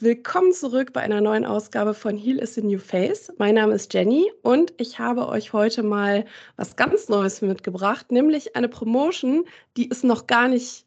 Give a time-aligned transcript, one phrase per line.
[0.00, 3.32] Willkommen zurück bei einer neuen Ausgabe von Heal is the New Face.
[3.38, 6.24] Mein Name ist Jenny und ich habe euch heute mal
[6.56, 9.44] was ganz Neues mitgebracht, nämlich eine Promotion,
[9.76, 10.84] die ist noch gar nicht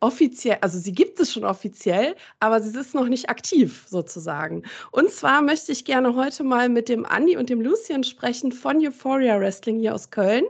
[0.00, 4.64] offiziell, also sie gibt es schon offiziell, aber sie ist noch nicht aktiv sozusagen.
[4.90, 8.84] Und zwar möchte ich gerne heute mal mit dem Andi und dem Lucien sprechen von
[8.84, 10.44] Euphoria Wrestling hier aus Köln.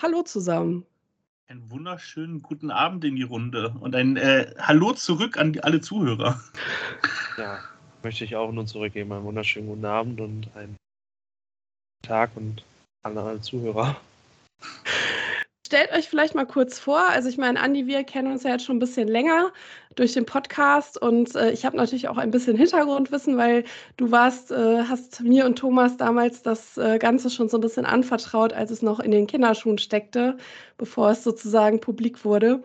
[0.00, 0.86] Hallo zusammen.
[1.50, 5.80] Einen wunderschönen guten Abend in die Runde und ein äh, Hallo zurück an die, alle
[5.80, 6.38] Zuhörer.
[7.38, 7.60] Ja,
[8.02, 9.12] möchte ich auch nur zurückgeben.
[9.12, 10.76] Einen wunderschönen guten Abend und einen
[12.02, 12.62] Tag und
[13.02, 13.98] an alle Zuhörer.
[15.68, 18.64] Stellt euch vielleicht mal kurz vor, also ich meine, Andi, wir kennen uns ja jetzt
[18.64, 19.52] schon ein bisschen länger
[19.96, 23.64] durch den Podcast und äh, ich habe natürlich auch ein bisschen Hintergrundwissen, weil
[23.98, 27.84] du warst, äh, hast mir und Thomas damals das äh, Ganze schon so ein bisschen
[27.84, 30.38] anvertraut, als es noch in den Kinderschuhen steckte,
[30.78, 32.62] bevor es sozusagen publik wurde.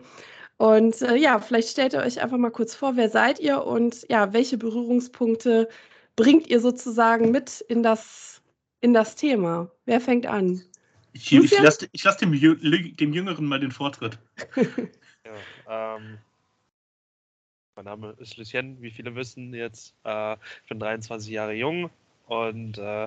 [0.56, 4.06] Und äh, ja, vielleicht stellt ihr euch einfach mal kurz vor, wer seid ihr und
[4.08, 5.68] ja, welche Berührungspunkte
[6.16, 8.40] bringt ihr sozusagen mit in das,
[8.80, 9.70] in das Thema?
[9.84, 10.62] Wer fängt an?
[11.14, 14.18] Ich, ich lasse lass dem, dem Jüngeren mal den Vortritt.
[14.56, 16.18] ja, ähm,
[17.76, 19.94] mein Name ist Lucien, wie viele wissen jetzt.
[20.04, 21.88] Äh, ich bin 23 Jahre jung
[22.26, 23.06] und äh,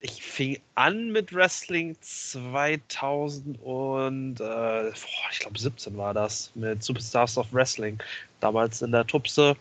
[0.00, 4.92] ich fing an mit Wrestling 2000 und äh, boah,
[5.30, 8.02] ich glaube 17 war das mit Superstars of Wrestling.
[8.40, 9.56] Damals in der Tupse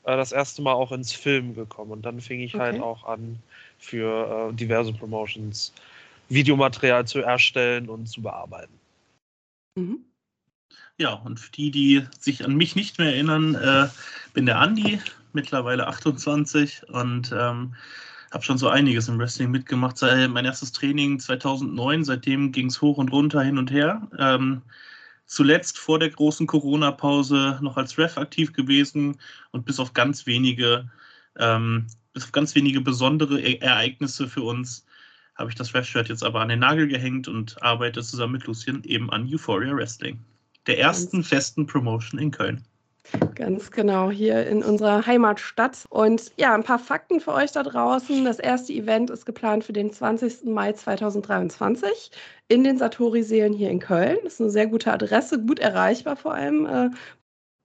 [0.05, 1.91] äh, das erste Mal auch ins Film gekommen.
[1.91, 2.81] Und dann fing ich halt okay.
[2.81, 3.41] halt auch an,
[3.79, 5.73] für äh, diverse Promotions
[6.29, 8.79] Videomaterial zu erstellen und zu bearbeiten.
[9.77, 10.05] Mhm.
[10.99, 13.89] Ja, und für die, die sich an mich nicht mehr erinnern, äh,
[14.33, 15.01] bin der Andi,
[15.33, 17.75] mittlerweile 28 und ähm,
[18.33, 20.01] habe schon so einiges im Wrestling mitgemacht.
[20.03, 24.09] Mein erstes Training 2009, seitdem ging es hoch und runter, hin und her.
[24.19, 24.63] Ähm,
[25.27, 29.19] zuletzt vor der großen Corona-Pause noch als Ref aktiv gewesen
[29.51, 30.89] und bis auf ganz wenige,
[31.39, 34.87] ähm, bis auf ganz wenige besondere e Ereignisse für uns
[35.35, 38.85] habe ich das Ref-Shirt jetzt aber an den Nagel gehängt und arbeite zusammen mit Lucien
[38.85, 40.25] eben an Euphoria Wrestling
[40.67, 42.65] der ersten festen Promotion in Köln.
[43.35, 45.85] Ganz genau, hier in unserer Heimatstadt.
[45.91, 48.25] Und ja, ein paar Fakten für euch da draußen.
[48.25, 50.45] Das erste Event ist geplant für den 20.
[50.47, 52.11] Mai 2023
[52.49, 54.19] in den Satori-Seelen hier in Köln.
[54.25, 56.67] Das ist eine sehr gute Adresse, gut erreichbar vor allem.
[56.67, 56.91] Äh,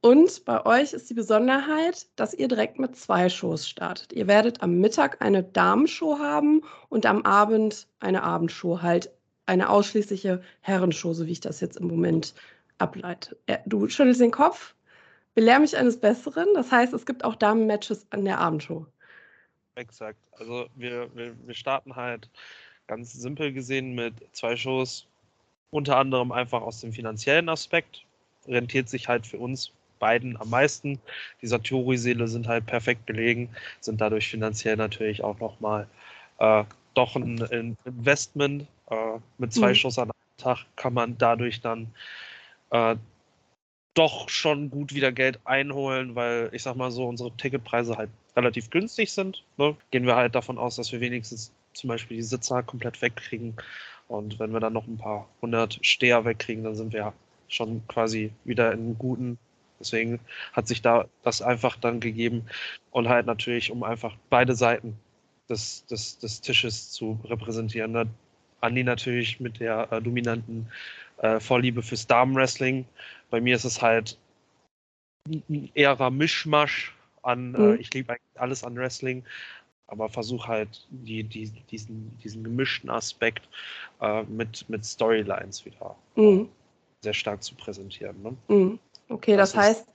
[0.02, 4.14] und bei euch ist die Besonderheit, dass ihr direkt mit zwei Shows startet.
[4.14, 9.12] Ihr werdet am Mittag eine Damenshow haben und am Abend eine Abendshow, halt
[9.46, 12.34] eine ausschließliche Herrenshow, so wie ich das jetzt im Moment
[12.80, 13.38] ableite.
[13.66, 14.74] Du schüttelst den Kopf,
[15.36, 16.48] belehr mich eines Besseren.
[16.54, 18.86] Das heißt, es gibt auch Damen-Matches an der Abendshow.
[19.76, 20.20] Exakt.
[20.34, 22.30] Also wir, wir, wir starten halt
[22.88, 25.06] ganz simpel gesehen mit zwei Shows.
[25.72, 28.04] Unter anderem einfach aus dem finanziellen Aspekt.
[28.48, 31.00] Rentiert sich halt für uns beiden am meisten.
[31.42, 35.88] Die Satori-Seele sind halt perfekt gelegen, sind dadurch finanziell natürlich auch nochmal
[36.40, 36.64] äh,
[36.96, 38.66] doch ein Investment.
[38.90, 39.76] Äh, mit zwei mhm.
[39.76, 41.94] Shows an einem Tag kann man dadurch dann
[42.72, 42.96] äh,
[43.94, 48.70] doch schon gut wieder Geld einholen, weil ich sag mal so, unsere Ticketpreise halt relativ
[48.70, 49.44] günstig sind.
[49.58, 49.76] Ne?
[49.92, 53.56] Gehen wir halt davon aus, dass wir wenigstens zum Beispiel die Sitzer komplett wegkriegen.
[54.08, 57.14] Und wenn wir dann noch ein paar hundert Steher wegkriegen, dann sind wir
[57.48, 59.38] schon quasi wieder in guten.
[59.80, 60.20] Deswegen
[60.54, 62.46] hat sich da das einfach dann gegeben
[62.92, 64.98] und halt natürlich, um einfach beide Seiten
[65.50, 67.92] des, des, des Tisches zu repräsentieren.
[67.92, 68.08] Ne?
[68.62, 70.68] Andi natürlich mit der äh, dominanten
[71.20, 72.86] äh, Vorliebe fürs Damenwrestling.
[73.30, 74.18] Bei mir ist es halt
[75.28, 77.74] ein eherer Mischmasch an, äh, mhm.
[77.74, 79.24] äh, ich liebe eigentlich alles an Wrestling,
[79.88, 83.48] aber versuche halt die, die, diesen, diesen gemischten Aspekt
[84.02, 86.50] äh, mit, mit Storylines wieder mhm.
[87.02, 88.22] sehr stark zu präsentieren.
[88.22, 88.36] Ne?
[88.48, 88.80] Mhm.
[89.10, 89.88] Okay, das, das heißt,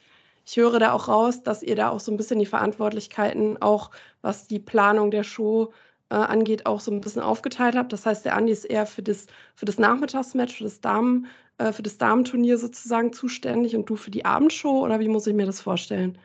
[0.47, 3.91] ich höre da auch raus, dass ihr da auch so ein bisschen die Verantwortlichkeiten, auch
[4.21, 5.73] was die Planung der Show
[6.15, 7.93] äh, angeht, auch so ein bisschen aufgeteilt habt.
[7.93, 9.27] Das heißt, der Andi ist eher für das,
[9.57, 11.27] für das Nachmittagsmatch, für das Damen,
[11.59, 15.35] äh, für das Damenturnier sozusagen zuständig und du für die Abendshow oder wie muss ich
[15.35, 16.17] mir das vorstellen?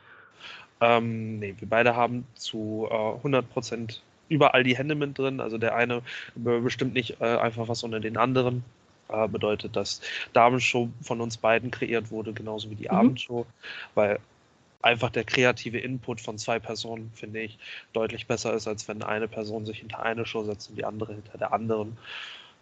[0.80, 5.40] Ähm, nee, wir beide haben zu äh, 100 Prozent überall die Hände mit drin.
[5.40, 6.02] Also der eine
[6.36, 8.64] bestimmt nicht äh, einfach was unter den anderen.
[9.08, 10.00] Äh, bedeutet, dass
[10.32, 12.96] Damenshow von uns beiden kreiert wurde, genauso wie die mhm.
[12.96, 13.44] Abendshow,
[13.96, 14.20] weil
[14.82, 17.58] einfach der kreative Input von zwei Personen, finde ich,
[17.92, 21.14] deutlich besser ist, als wenn eine Person sich hinter eine Show setzt und die andere
[21.14, 21.96] hinter der anderen.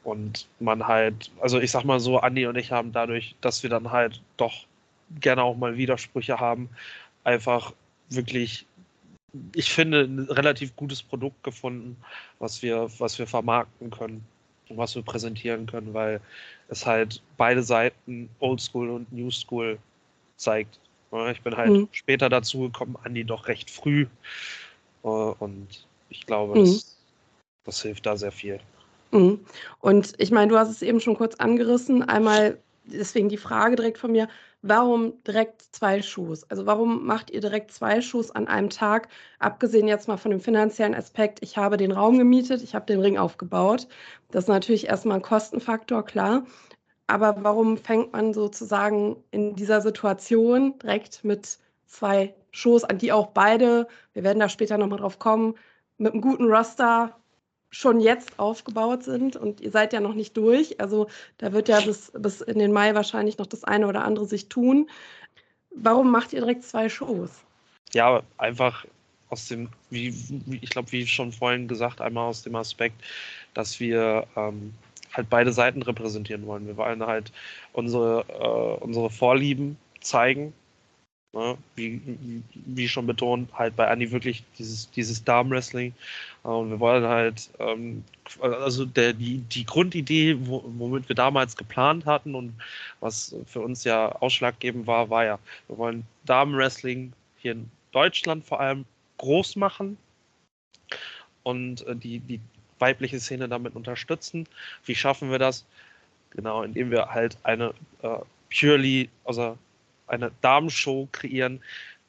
[0.05, 3.70] und man halt, also ich sag mal so, Andi und ich haben dadurch, dass wir
[3.70, 4.67] dann halt doch
[5.20, 6.69] gerne auch mal Widersprüche haben,
[7.25, 7.73] einfach
[8.11, 8.67] wirklich,
[9.55, 11.97] ich finde, ein relativ gutes Produkt gefunden,
[12.38, 14.25] was wir, was wir vermarkten können
[14.69, 16.21] und was wir präsentieren können, weil
[16.69, 19.79] es halt beide Seiten Oldschool und New School
[20.37, 20.79] zeigt.
[21.31, 21.89] Ich bin halt mhm.
[21.93, 24.07] später dazu gekommen, Andi doch recht früh.
[25.05, 26.65] Äh, und ich glaube, mhm.
[26.65, 26.97] das,
[27.65, 28.61] das hilft da sehr viel.
[29.11, 29.41] Mhm.
[29.81, 32.03] Und ich meine, du hast es eben schon kurz angerissen.
[32.03, 34.29] Einmal deswegen die Frage direkt von mir,
[34.63, 36.45] warum direkt zwei Shows?
[36.51, 39.09] Also warum macht ihr direkt zwei Shows an einem Tag?
[39.39, 43.01] Abgesehen jetzt mal von dem finanziellen Aspekt, ich habe den Raum gemietet, ich habe den
[43.01, 43.87] Ring aufgebaut.
[44.31, 46.45] Das ist natürlich erstmal ein Kostenfaktor, klar.
[47.09, 53.29] Aber warum fängt man sozusagen in dieser Situation direkt mit zwei Shows, an die auch
[53.29, 55.55] beide, wir werden da später nochmal drauf kommen,
[55.97, 57.17] mit einem guten Roster
[57.71, 60.81] schon jetzt aufgebaut sind und ihr seid ja noch nicht durch.
[60.81, 61.09] Also
[61.39, 64.49] da wird ja bis, bis in den Mai wahrscheinlich noch das eine oder andere sich
[64.49, 64.89] tun.
[65.71, 67.31] Warum macht ihr direkt zwei Shows?
[67.93, 68.85] Ja, einfach
[69.31, 70.15] aus dem, wie,
[70.61, 73.03] ich glaube, wie schon vorhin gesagt, einmal aus dem Aspekt,
[73.55, 74.75] dass wir ähm,
[75.13, 76.67] halt beide Seiten repräsentieren wollen.
[76.67, 77.33] Wir wollen halt
[77.73, 80.53] unsere, äh, unsere Vorlieben zeigen
[81.35, 81.59] Ne?
[81.77, 82.01] Wie,
[82.55, 85.93] wie schon betont, halt bei Andy wirklich dieses, dieses Darm-Wrestling.
[86.43, 88.03] Und wir wollen halt, ähm,
[88.41, 92.55] also der, die, die Grundidee, wo, womit wir damals geplant hatten und
[93.01, 98.61] was für uns ja ausschlaggebend war, war ja, wir wollen Darm-Wrestling hier in Deutschland vor
[98.61, 98.87] allem
[99.19, 99.99] groß machen
[101.43, 102.41] und äh, die, die
[102.79, 104.47] weibliche Szene damit unterstützen.
[104.85, 105.65] Wie schaffen wir das?
[106.31, 107.73] Genau, indem wir halt eine
[108.03, 108.19] äh,
[108.51, 109.57] purely, also
[110.07, 111.61] eine Damenshow kreieren,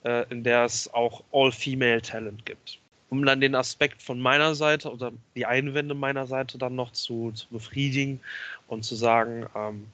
[0.03, 2.79] äh, in der es auch All-Female-Talent gibt.
[3.09, 7.31] Um dann den Aspekt von meiner Seite oder die Einwände meiner Seite dann noch zu,
[7.31, 8.19] zu befriedigen
[8.67, 9.87] und zu sagen, ähm,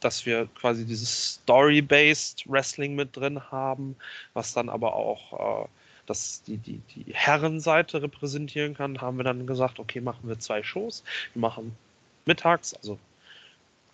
[0.00, 3.96] dass wir quasi dieses Story-based Wrestling mit drin haben,
[4.32, 5.68] was dann aber auch äh,
[6.08, 10.62] das die, die, die Herrenseite repräsentieren kann, haben wir dann gesagt, okay, machen wir zwei
[10.62, 11.04] Shows.
[11.34, 11.76] Wir machen
[12.24, 12.98] mittags, also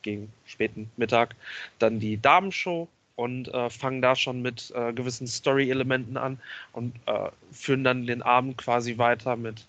[0.02, 1.34] gegen späten Mittag,
[1.78, 6.38] dann die Damenshow und äh, fangen da schon mit äh, gewissen Story-Elementen an
[6.72, 9.66] und äh, führen dann den Abend quasi weiter mit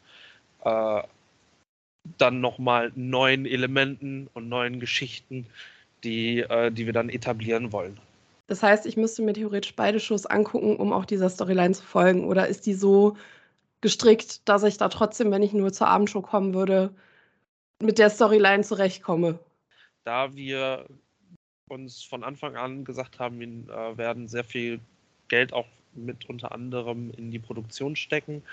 [0.63, 1.01] äh,
[2.18, 5.48] dann nochmal neuen Elementen und neuen Geschichten,
[6.03, 7.98] die, äh, die wir dann etablieren wollen.
[8.47, 12.25] Das heißt, ich müsste mir theoretisch beide Shows angucken, um auch dieser Storyline zu folgen.
[12.25, 13.18] Oder ist die so
[13.81, 16.94] gestrickt, dass ich da trotzdem, wenn ich nur zur Abendshow kommen würde,
[17.81, 19.39] mit der Storyline zurechtkomme?
[20.03, 20.86] Da wir
[21.69, 24.80] uns von Anfang an gesagt haben, wir äh, werden sehr viel
[25.27, 25.65] Geld auch
[25.95, 28.44] mit unter anderem in die Produktion stecken,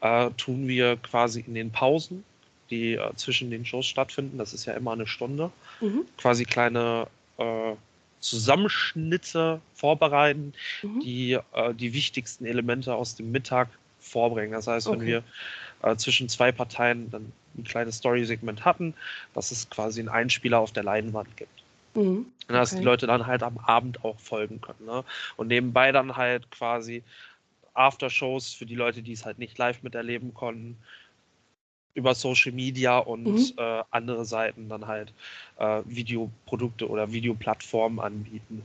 [0.00, 2.24] äh, tun wir quasi in den Pausen,
[2.70, 5.50] die äh, zwischen den Shows stattfinden, das ist ja immer eine Stunde,
[5.80, 6.06] mhm.
[6.16, 7.06] quasi kleine
[7.38, 7.74] äh,
[8.20, 10.52] Zusammenschnitte vorbereiten,
[10.82, 11.00] mhm.
[11.00, 13.68] die äh, die wichtigsten Elemente aus dem Mittag
[13.98, 14.52] vorbringen.
[14.52, 14.98] Das heißt, okay.
[14.98, 15.22] wenn wir
[15.82, 18.94] äh, zwischen zwei Parteien dann ein kleines Story-Segment hatten,
[19.34, 21.62] dass es quasi einen Einspieler auf der Leinwand gibt.
[21.94, 22.26] Mhm.
[22.44, 22.52] Okay.
[22.52, 24.86] Dass die Leute dann halt am Abend auch folgen können.
[24.86, 25.04] Ne?
[25.36, 27.02] Und nebenbei dann halt quasi
[27.74, 30.76] Aftershows für die Leute, die es halt nicht live miterleben konnten,
[31.94, 33.52] über Social Media und mhm.
[33.56, 35.12] äh, andere Seiten dann halt
[35.58, 38.62] äh, Videoprodukte oder Videoplattformen anbieten.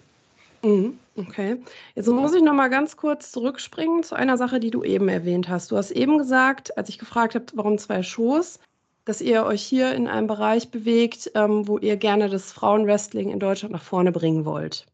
[0.63, 0.97] Mhm.
[1.15, 1.57] Okay.
[1.93, 5.47] Jetzt muss ich noch mal ganz kurz zurückspringen zu einer Sache, die du eben erwähnt
[5.47, 5.71] hast.
[5.71, 8.59] Du hast eben gesagt, als ich gefragt habe, warum zwei Shows,
[9.05, 13.39] dass ihr euch hier in einem Bereich bewegt, ähm, wo ihr gerne das Frauenwrestling in
[13.39, 14.85] Deutschland nach vorne bringen wollt.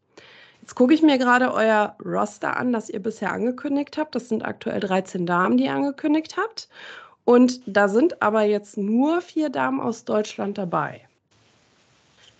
[0.60, 4.14] Jetzt gucke ich mir gerade euer Roster an, das ihr bisher angekündigt habt.
[4.14, 6.68] Das sind aktuell 13 Damen, die ihr angekündigt habt.
[7.24, 11.06] Und da sind aber jetzt nur vier Damen aus Deutschland dabei.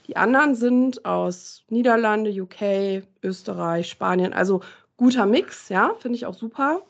[0.08, 4.32] Die anderen sind aus Niederlande, UK, Österreich, Spanien.
[4.32, 4.60] Also
[4.96, 6.82] guter Mix, ja, finde ich auch super.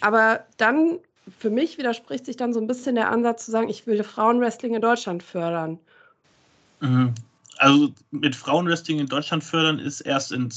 [0.00, 0.98] Aber dann
[1.38, 4.74] für mich widerspricht sich dann so ein bisschen der Ansatz zu sagen, ich will Frauenwrestling
[4.74, 5.78] in Deutschland fördern.
[6.80, 7.14] Mhm.
[7.58, 10.52] Also mit Frauenwrestling in Deutschland fördern ist erst in,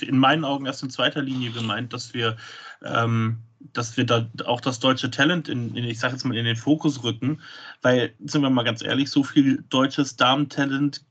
[0.00, 2.36] in meinen Augen erst in zweiter Linie gemeint, dass wir,
[2.82, 6.44] ähm, dass wir da auch das deutsche Talent in, in ich sage jetzt mal, in
[6.44, 7.40] den Fokus rücken,
[7.82, 11.02] weil, sind wir mal ganz ehrlich, so viel deutsches Damentalent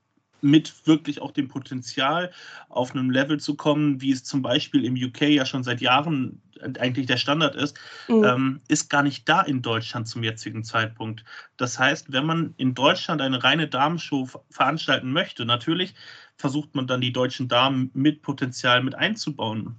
[0.41, 2.31] mit wirklich auch dem Potenzial
[2.69, 6.41] auf einem Level zu kommen, wie es zum Beispiel im UK ja schon seit Jahren
[6.79, 7.77] eigentlich der Standard ist,
[8.07, 8.23] mhm.
[8.23, 11.23] ähm, ist gar nicht da in Deutschland zum jetzigen Zeitpunkt.
[11.57, 15.93] Das heißt, wenn man in Deutschland eine reine Damenshow veranstalten möchte, natürlich
[16.37, 19.75] versucht man dann die deutschen Damen mit Potenzial mit einzubauen.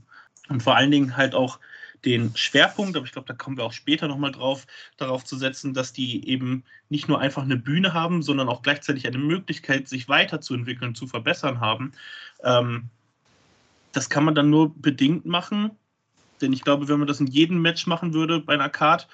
[0.49, 1.61] Und vor allen Dingen halt auch
[2.05, 5.75] den Schwerpunkt, aber ich glaube, da kommen wir auch später nochmal drauf, darauf zu setzen,
[5.75, 10.09] dass die eben nicht nur einfach eine Bühne haben, sondern auch gleichzeitig eine Möglichkeit, sich
[10.09, 11.93] weiterzuentwickeln, zu verbessern haben.
[12.45, 12.85] Ähm,
[13.93, 15.71] das kann man dann nur bedingt machen,
[16.41, 19.09] denn ich glaube, wenn man das in jedem Match machen würde bei einer Card,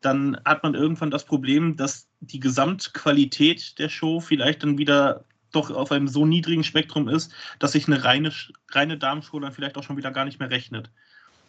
[0.00, 5.70] dann hat man irgendwann das Problem, dass die Gesamtqualität der Show vielleicht dann wieder doch
[5.70, 8.32] auf einem so niedrigen Spektrum ist, dass sich eine reine,
[8.70, 10.90] reine Damenshow dann vielleicht auch schon wieder gar nicht mehr rechnet.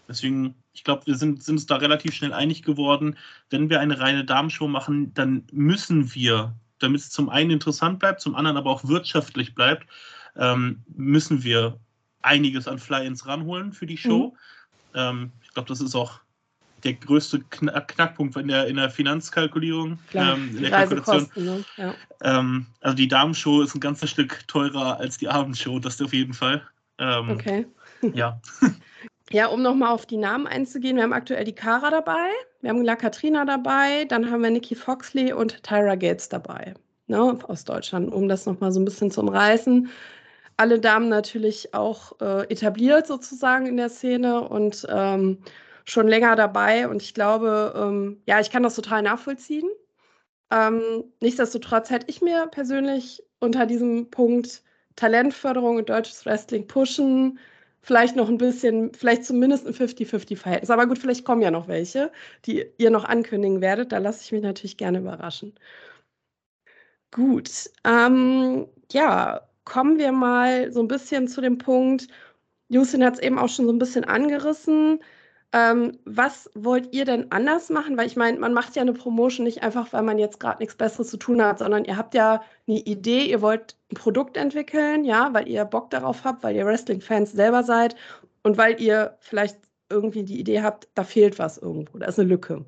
[0.07, 3.17] Deswegen, ich glaube, wir sind, sind uns da relativ schnell einig geworden,
[3.49, 8.21] wenn wir eine reine Damenshow machen, dann müssen wir, damit es zum einen interessant bleibt,
[8.21, 9.87] zum anderen aber auch wirtschaftlich bleibt,
[10.35, 11.79] ähm, müssen wir
[12.21, 14.35] einiges an Fly-ins ranholen für die Show.
[14.93, 14.99] Mhm.
[14.99, 16.19] Ähm, ich glaube, das ist auch
[16.83, 19.97] der größte Knackpunkt in der, in der Finanzkalkulierung.
[20.09, 21.29] Klar, ähm, in der Kalkulation.
[21.35, 21.65] Ne?
[21.77, 21.95] Ja.
[22.21, 26.33] Ähm, also die Damenshow ist ein ganzes Stück teurer als die Abendshow, das auf jeden
[26.33, 26.61] Fall.
[26.99, 27.65] Ähm, okay.
[28.13, 28.39] Ja.
[29.35, 32.29] Ja, um nochmal auf die Namen einzugehen, wir haben aktuell die Cara dabei,
[32.61, 36.73] wir haben La Katrina dabei, dann haben wir Nikki Foxley und Tyra Gates dabei,
[37.07, 39.89] ne, aus Deutschland, um das nochmal so ein bisschen zu umreißen
[40.55, 45.39] alle Damen natürlich auch äh, etabliert sozusagen in der Szene und ähm,
[45.83, 46.87] schon länger dabei.
[46.87, 49.67] Und ich glaube, ähm, ja, ich kann das total nachvollziehen.
[50.51, 54.63] Ähm, nichtsdestotrotz hätte ich mir persönlich unter diesem Punkt
[54.95, 57.37] Talentförderung und deutsches Wrestling pushen,
[57.85, 60.71] vielleicht noch ein bisschen, vielleicht zumindest ein 50-50-Verhältnis.
[60.71, 62.11] Aber gut, vielleicht kommen ja noch welche,
[62.45, 63.91] die ihr noch ankündigen werdet.
[63.91, 65.53] Da lasse ich mich natürlich gerne überraschen.
[67.11, 67.69] Gut.
[67.85, 72.07] Ähm, ja, kommen wir mal so ein bisschen zu dem Punkt,
[72.69, 74.99] Justin hat es eben auch schon so ein bisschen angerissen.
[75.55, 77.97] Ähm, was wollt ihr denn anders machen?
[77.97, 80.75] Weil ich meine, man macht ja eine Promotion nicht einfach, weil man jetzt gerade nichts
[80.75, 85.05] Besseres zu tun hat, sondern ihr habt ja eine Idee, ihr wollt ein Produkt entwickeln,
[85.05, 87.95] ja, weil ihr Bock darauf habt, weil ihr Wrestling-Fans selber seid
[88.43, 89.57] und weil ihr vielleicht
[89.89, 92.65] irgendwie die Idee habt, da fehlt was irgendwo, da ist eine Lücke.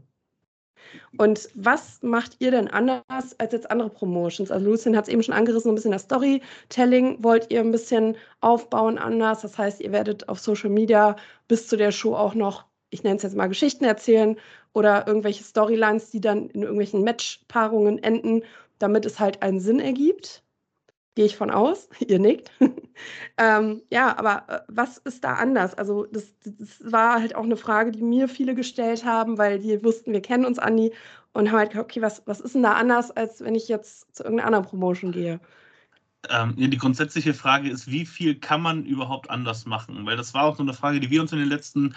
[1.17, 4.51] Und was macht ihr denn anders als jetzt andere Promotions?
[4.51, 8.15] Also Lucien hat es eben schon angerissen, ein bisschen das Storytelling wollt ihr ein bisschen
[8.39, 9.41] aufbauen anders.
[9.41, 11.17] Das heißt, ihr werdet auf Social Media
[11.49, 14.37] bis zu der Show auch noch, ich nenne es jetzt mal Geschichten erzählen
[14.73, 18.43] oder irgendwelche Storylines, die dann in irgendwelchen Matchpaarungen enden,
[18.79, 20.43] damit es halt einen Sinn ergibt.
[21.15, 22.51] Gehe ich von aus, ihr nickt.
[23.37, 25.73] ähm, ja, aber äh, was ist da anders?
[25.73, 29.83] Also, das, das, war halt auch eine Frage, die mir viele gestellt haben, weil die
[29.83, 30.93] wussten, wir kennen uns, Andi,
[31.33, 34.15] und haben halt gesagt, okay, was, was ist denn da anders, als wenn ich jetzt
[34.15, 35.39] zu irgendeiner anderen Promotion gehe?
[36.29, 40.05] Ähm, ja, die grundsätzliche Frage ist, wie viel kann man überhaupt anders machen?
[40.05, 41.95] Weil das war auch so eine Frage, die wir uns in den letzten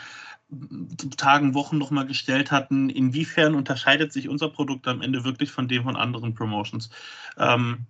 [1.16, 2.90] Tagen, Wochen nochmal gestellt hatten.
[2.90, 6.90] Inwiefern unterscheidet sich unser Produkt am Ende wirklich von dem von anderen Promotions?
[7.38, 7.86] Ähm,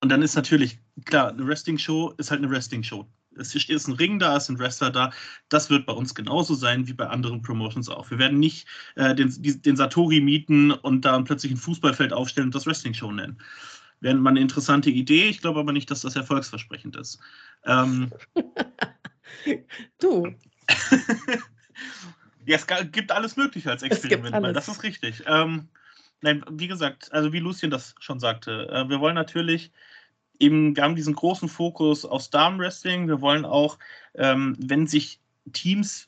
[0.00, 3.06] und dann ist natürlich, klar, eine Wrestling-Show ist halt eine Wrestling-Show.
[3.36, 5.10] Es ist ein Ring da, es sind Wrestler da.
[5.48, 8.10] Das wird bei uns genauso sein wie bei anderen Promotions auch.
[8.10, 12.54] Wir werden nicht äh, den, den, Satori mieten und da plötzlich ein Fußballfeld aufstellen und
[12.54, 13.38] das Wrestling-Show nennen.
[14.04, 15.30] Wäre mal eine interessante Idee.
[15.30, 17.18] Ich glaube aber nicht, dass das erfolgsversprechend ist.
[17.64, 18.12] Ähm,
[19.98, 20.26] du.
[22.44, 25.22] ja, es gibt alles Mögliche als Experiment, weil das ist richtig.
[25.26, 25.68] Ähm,
[26.20, 29.72] nein, wie gesagt, also wie Lucien das schon sagte, äh, wir wollen natürlich
[30.38, 33.08] eben, wir haben diesen großen Fokus auf Damenwrestling.
[33.08, 33.78] Wir wollen auch,
[34.16, 35.18] ähm, wenn sich
[35.54, 36.04] Teams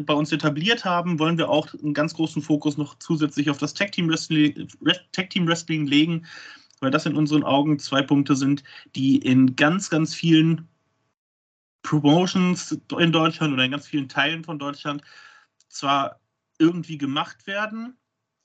[0.00, 3.74] bei uns etabliert haben, wollen wir auch einen ganz großen Fokus noch zusätzlich auf das
[3.74, 4.66] Tag Team Wrestling,
[5.12, 6.24] Tag -Team Wrestling legen,
[6.84, 8.62] weil das in unseren Augen zwei Punkte sind,
[8.94, 10.68] die in ganz, ganz vielen
[11.82, 15.02] Promotions in Deutschland oder in ganz vielen Teilen von Deutschland
[15.68, 16.20] zwar
[16.58, 17.96] irgendwie gemacht werden,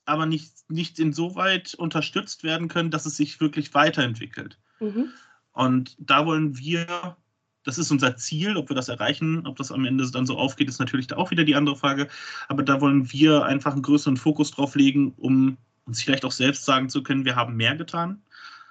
[0.04, 4.58] aber nicht, nicht insoweit unterstützt werden können, dass es sich wirklich weiterentwickelt.
[4.80, 5.10] Mhm.
[5.52, 7.16] Und da wollen wir,
[7.64, 10.68] das ist unser Ziel, ob wir das erreichen, ob das am Ende dann so aufgeht,
[10.68, 12.08] ist natürlich auch wieder die andere Frage.
[12.48, 16.64] Aber da wollen wir einfach einen größeren Fokus drauf legen, um uns vielleicht auch selbst
[16.64, 18.22] sagen zu können, wir haben mehr getan.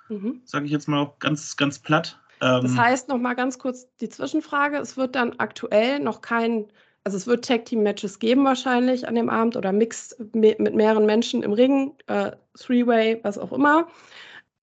[0.10, 0.42] Mhm.
[0.46, 2.20] Sage ich jetzt mal ganz, ganz platt.
[2.40, 4.78] das ähm, heißt, noch mal ganz kurz die Zwischenfrage.
[4.78, 6.66] Es wird dann aktuell noch kein
[7.04, 11.54] also es wird Tag-Team-Matches geben wahrscheinlich an dem Abend oder Mixed mit mehreren Menschen im
[11.54, 13.88] Ring, äh, Three-Way, was auch immer.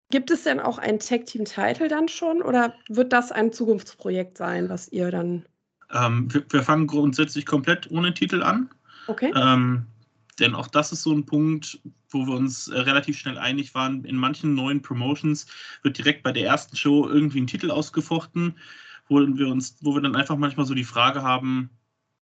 [0.09, 4.87] Gibt es denn auch ein Tag-Team-Title dann schon oder wird das ein Zukunftsprojekt sein, was
[4.89, 5.45] ihr dann.
[5.91, 8.69] Ähm, wir, wir, fangen grundsätzlich komplett ohne Titel an.
[9.07, 9.33] Okay.
[9.35, 9.85] Ähm,
[10.39, 11.79] denn auch das ist so ein Punkt,
[12.09, 14.03] wo wir uns äh, relativ schnell einig waren.
[14.05, 15.47] In manchen neuen Promotions
[15.83, 18.55] wird direkt bei der ersten Show irgendwie ein Titel ausgefochten,
[19.07, 21.69] wo wir uns, wo wir dann einfach manchmal so die Frage haben,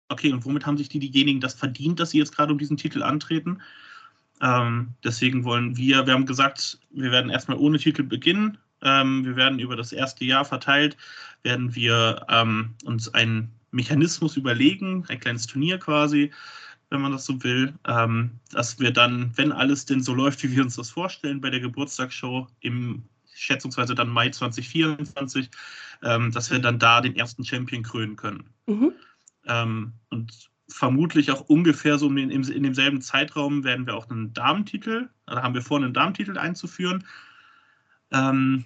[0.09, 2.77] okay, und womit haben sich die, diejenigen das verdient, dass sie jetzt gerade um diesen
[2.77, 3.61] Titel antreten?
[4.41, 8.57] Ähm, deswegen wollen wir, wir haben gesagt, wir werden erstmal ohne Titel beginnen.
[8.81, 10.97] Ähm, wir werden über das erste Jahr verteilt,
[11.43, 16.31] werden wir ähm, uns einen Mechanismus überlegen, ein kleines Turnier quasi,
[16.95, 20.55] wenn man das so will, ähm, dass wir dann, wenn alles denn so läuft, wie
[20.55, 25.49] wir uns das vorstellen, bei der Geburtstagsshow im schätzungsweise dann Mai 2024,
[26.03, 28.45] ähm, dass wir dann da den ersten Champion krönen können.
[28.65, 28.93] Mhm.
[29.45, 35.09] Ähm, und vermutlich auch ungefähr so in, in, demselben Zeitraum werden wir auch einen Damentitel,
[35.25, 37.03] da haben wir vor, einen Damentitel einzuführen.
[38.11, 38.63] Ähm,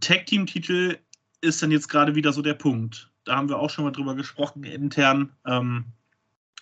[0.00, 0.98] Tag-Team-Titel
[1.40, 3.10] ist dann jetzt gerade wieder so der Punkt.
[3.24, 5.30] Da haben wir auch schon mal drüber gesprochen intern.
[5.46, 5.86] Ähm,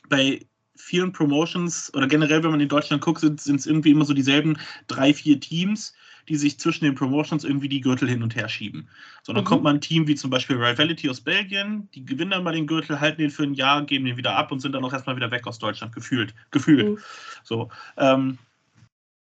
[0.08, 0.40] bei
[0.78, 4.58] vielen Promotions oder generell, wenn man in Deutschland guckt, sind es irgendwie immer so dieselben
[4.86, 5.92] drei, vier Teams,
[6.28, 8.88] die sich zwischen den Promotions irgendwie die Gürtel hin und her schieben.
[9.22, 9.48] So, dann mhm.
[9.48, 12.66] kommt mal ein Team wie zum Beispiel Rivality aus Belgien, die gewinnen dann mal den
[12.66, 15.16] Gürtel, halten den für ein Jahr, geben den wieder ab und sind dann auch erstmal
[15.16, 16.34] wieder weg aus Deutschland, gefühlt.
[16.50, 16.90] gefühlt.
[16.90, 16.98] Mhm.
[17.42, 18.38] So, ähm,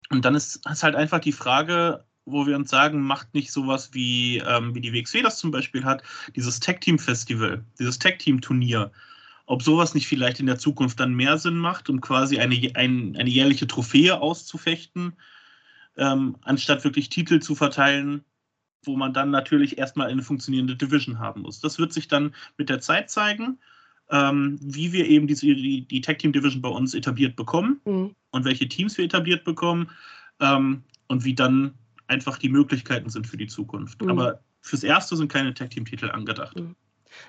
[0.10, 3.90] und dann ist, ist halt einfach die Frage, wo wir uns sagen, macht nicht sowas
[3.94, 6.04] wie, ähm, wie die WXW das zum Beispiel hat,
[6.36, 8.92] dieses Tag-Team-Festival, dieses Tag-Team-Turnier,
[9.54, 13.16] ob sowas nicht vielleicht in der Zukunft dann mehr Sinn macht, um quasi eine, ein,
[13.16, 15.14] eine jährliche Trophäe auszufechten,
[15.96, 18.24] ähm, anstatt wirklich Titel zu verteilen,
[18.84, 21.60] wo man dann natürlich erstmal eine funktionierende Division haben muss.
[21.60, 23.60] Das wird sich dann mit der Zeit zeigen,
[24.10, 28.16] ähm, wie wir eben diese, die, die Tag Team Division bei uns etabliert bekommen mhm.
[28.32, 29.92] und welche Teams wir etabliert bekommen
[30.40, 31.76] ähm, und wie dann
[32.08, 34.02] einfach die Möglichkeiten sind für die Zukunft.
[34.02, 34.10] Mhm.
[34.10, 36.60] Aber fürs Erste sind keine Tag Team Titel angedacht.
[36.60, 36.76] Mhm.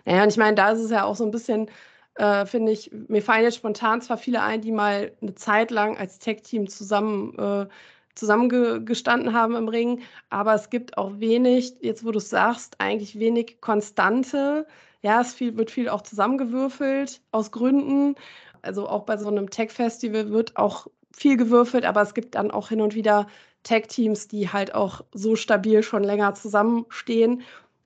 [0.06, 1.68] Naja, und ich meine, da ist es ja auch so ein bisschen,
[2.16, 5.96] äh, finde ich, mir fallen jetzt spontan zwar viele ein, die mal eine Zeit lang
[5.96, 7.66] als Tag-Team zusammen äh,
[8.14, 10.02] zusammengestanden haben im Ring.
[10.30, 14.66] Aber es gibt auch wenig, jetzt wo du es sagst, eigentlich wenig Konstante.
[15.02, 18.14] Ja, es viel, wird viel auch zusammengewürfelt aus Gründen.
[18.62, 22.68] Also auch bei so einem Tech-Festival wird auch viel gewürfelt, aber es gibt dann auch
[22.68, 23.26] hin und wieder
[23.64, 27.42] Tech-Teams, die halt auch so stabil schon länger zusammenstehen.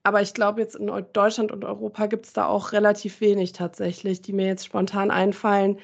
[0.08, 4.22] Aber ich glaube, jetzt in Deutschland und Europa gibt es da auch relativ wenig tatsächlich,
[4.22, 5.78] die mir jetzt spontan einfallen,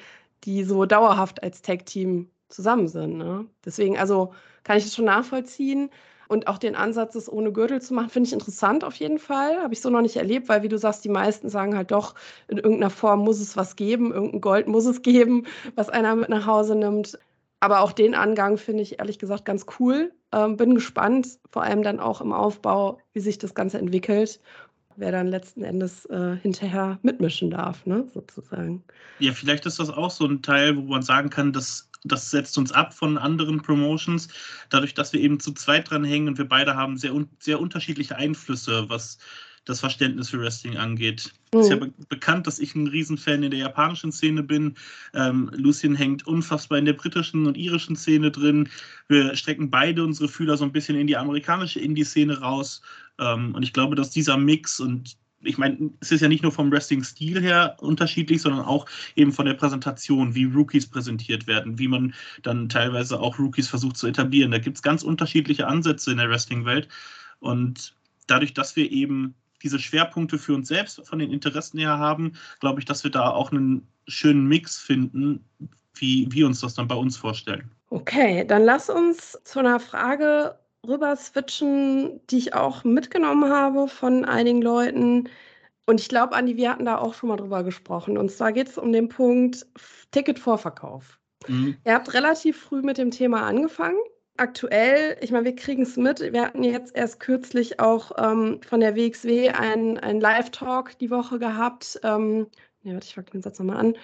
[0.45, 3.19] die so dauerhaft als Tech-Team zusammen sind.
[3.19, 3.45] Ne?
[3.63, 4.33] Deswegen, also
[4.63, 5.91] kann ich das schon nachvollziehen.
[6.27, 9.61] Und auch den Ansatz, es ohne Gürtel zu machen, finde ich interessant auf jeden Fall.
[9.61, 12.15] Habe ich so noch nicht erlebt, weil, wie du sagst, die meisten sagen halt doch,
[12.47, 16.29] in irgendeiner Form muss es was geben, irgendein Gold muss es geben, was einer mit
[16.29, 17.19] nach Hause nimmt.
[17.65, 20.13] Aber auch den Angang finde ich ehrlich gesagt ganz cool.
[20.31, 24.39] Ähm, bin gespannt, vor allem dann auch im Aufbau, wie sich das Ganze entwickelt
[24.97, 28.81] wer dann letzten Endes äh, hinterher mitmischen darf, ne, sozusagen.
[29.19, 32.57] Ja, vielleicht ist das auch so ein Teil, wo man sagen kann, dass das setzt
[32.57, 34.29] uns ab von anderen Promotions,
[34.69, 38.15] dadurch, dass wir eben zu zweit dran hängen und wir beide haben sehr, sehr unterschiedliche
[38.15, 39.17] Einflüsse, was
[39.65, 41.33] das Verständnis für Wrestling angeht.
[41.51, 44.75] Es ist ja be bekannt, dass ich ein Riesenfan in der japanischen Szene bin.
[45.13, 48.69] Ähm, Lucien hängt unfassbar in der britischen und irischen Szene drin.
[49.07, 52.81] Wir strecken beide unsere Fühler so ein bisschen in die amerikanische Indie-Szene raus.
[53.19, 56.51] Ähm, und ich glaube, dass dieser Mix und ich meine, es ist ja nicht nur
[56.51, 61.87] vom Wrestling-Stil her unterschiedlich, sondern auch eben von der Präsentation, wie Rookies präsentiert werden, wie
[61.87, 64.51] man dann teilweise auch Rookies versucht zu etablieren.
[64.51, 66.87] Da gibt es ganz unterschiedliche Ansätze in der Wrestling-Welt.
[67.39, 67.93] Und
[68.27, 72.79] dadurch, dass wir eben diese Schwerpunkte für uns selbst von den Interessen her haben, glaube
[72.79, 75.43] ich, dass wir da auch einen schönen Mix finden,
[75.95, 77.71] wie wir uns das dann bei uns vorstellen.
[77.89, 84.23] Okay, dann lass uns zu einer Frage rüber switchen, die ich auch mitgenommen habe von
[84.23, 85.29] einigen Leuten.
[85.87, 88.17] Und ich glaube, Andi, wir hatten da auch schon mal drüber gesprochen.
[88.19, 89.65] Und zwar geht es um den Punkt
[90.11, 91.19] Ticketvorverkauf.
[91.47, 91.77] Mhm.
[91.83, 93.97] Ihr habt relativ früh mit dem Thema angefangen.
[94.37, 96.19] Aktuell, ich meine, wir kriegen es mit.
[96.19, 101.99] Wir hatten jetzt erst kürzlich auch ähm, von der WXW einen Live-Talk die Woche gehabt.
[102.03, 102.47] Ähm,
[102.83, 103.95] ja, warte, ich fange den Satz nochmal an.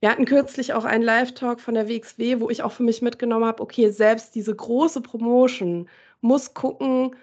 [0.00, 3.46] Wir hatten kürzlich auch einen Live-Talk von der WXW, wo ich auch für mich mitgenommen
[3.46, 5.88] habe, okay, selbst diese große Promotion
[6.20, 7.16] muss gucken,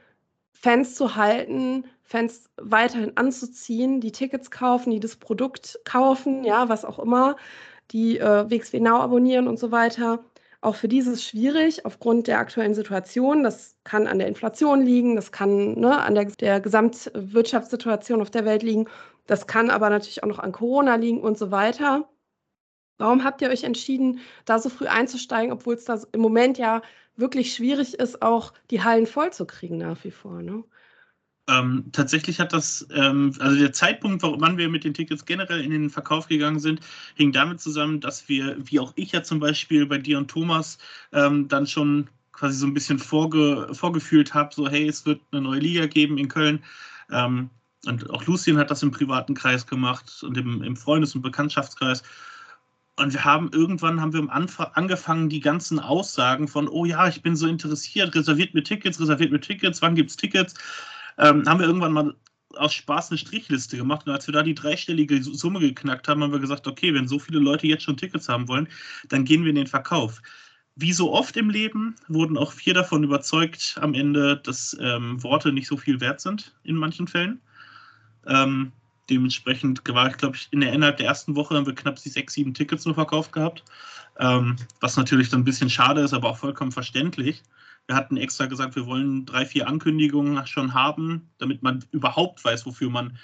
[0.52, 6.86] Fans zu halten, Fans weiterhin anzuziehen, die Tickets kaufen, die das Produkt kaufen, ja, was
[6.86, 7.36] auch immer,
[7.92, 10.24] die äh, WXW Now abonnieren und so weiter.
[10.62, 13.44] Auch für dieses schwierig aufgrund der aktuellen Situation.
[13.44, 18.46] Das kann an der Inflation liegen, das kann ne, an der, der Gesamtwirtschaftssituation auf der
[18.46, 18.88] Welt liegen,
[19.26, 22.10] das kann aber natürlich auch noch an Corona liegen und so weiter.
[23.00, 26.82] Warum habt ihr euch entschieden, da so früh einzusteigen, obwohl es da im Moment ja
[27.16, 30.42] wirklich schwierig ist, auch die Hallen voll zu kriegen nach wie vor?
[30.44, 30.64] Ne?
[31.48, 35.72] Ähm, tatsächlich hat das, ähm, also der Zeitpunkt, wann wir mit den Tickets generell in
[35.72, 36.82] den Verkauf gegangen sind,
[37.16, 40.78] hing damit zusammen, dass wir, wie auch ich ja zum Beispiel bei dir und Thomas,
[41.12, 45.42] ähm, dann schon quasi so ein bisschen vorge vorgefühlt habe, so hey, es wird eine
[45.42, 46.64] neue Liga geben in Köln.
[47.12, 47.50] Ähm,
[47.86, 52.04] und auch Lucien hat das im privaten Kreis gemacht und im, im Freundes- und Bekanntschaftskreis.
[52.98, 57.08] Und wir haben irgendwann haben wir am Anfang angefangen, die ganzen Aussagen von, oh ja,
[57.08, 60.54] ich bin so interessiert, reserviert mir Tickets, reserviert mir Tickets, wann gibt es Tickets,
[61.18, 62.16] ähm, haben wir irgendwann mal
[62.58, 66.34] aus Spaß eine Strichliste gemacht und als wir da die dreistellige Summe geknackt haben, haben
[66.34, 68.68] wir gesagt, okay, wenn so viele Leute jetzt schon Tickets haben wollen,
[69.10, 70.22] dann gehen wir in den Verkauf.
[70.76, 75.52] Wie so oft im Leben wurden auch vier davon überzeugt am Ende, dass ähm, Worte
[75.52, 77.42] nicht so viel wert sind in manchen Fällen.
[78.26, 78.72] Ähm,
[79.10, 82.10] dementsprechend war ich, glaube ich, in der, innerhalb der ersten Woche haben wir knapp die
[82.10, 83.64] sechs, sieben Tickets nur verkauft gehabt.
[84.20, 87.44] Ähm, was natürlich dann ein bisschen schade ist, aber auch vollkommen verständlich.
[87.92, 92.66] Wir hatten extra gesagt, wir wollen drei, vier Ankündigungen schon haben, damit man überhaupt weiß,
[92.66, 93.18] wofür man,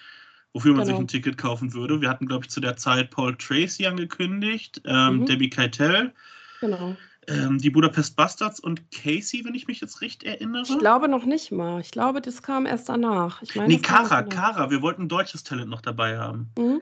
[0.52, 0.98] wofür man genau.
[0.98, 2.02] sich ein Ticket kaufen würde.
[2.02, 5.26] Wir hatten, glaube ich, zu der Zeit Paul Tracy angekündigt, ähm, mhm.
[5.26, 6.12] Debbie Keitel.
[6.60, 6.98] Genau.
[7.30, 10.64] Ähm, die Budapest Bastards und Casey, wenn ich mich jetzt recht erinnere.
[10.64, 11.80] Ich glaube noch nicht mal.
[11.80, 13.42] Ich glaube, das kam erst danach.
[13.44, 14.70] Ich meine, nee, Kara, Kara.
[14.70, 16.50] Wir wollten ein deutsches Talent noch dabei haben.
[16.58, 16.82] Mhm.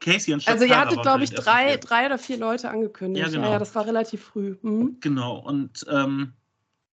[0.00, 3.26] Casey anstatt Also ihr hattet, glaube ich, drei, drei oder vier Leute angekündigt.
[3.26, 3.52] Ja, genau.
[3.52, 4.56] Ja, das war relativ früh.
[4.62, 4.96] Mhm.
[5.00, 5.36] Genau.
[5.36, 6.32] Und ähm,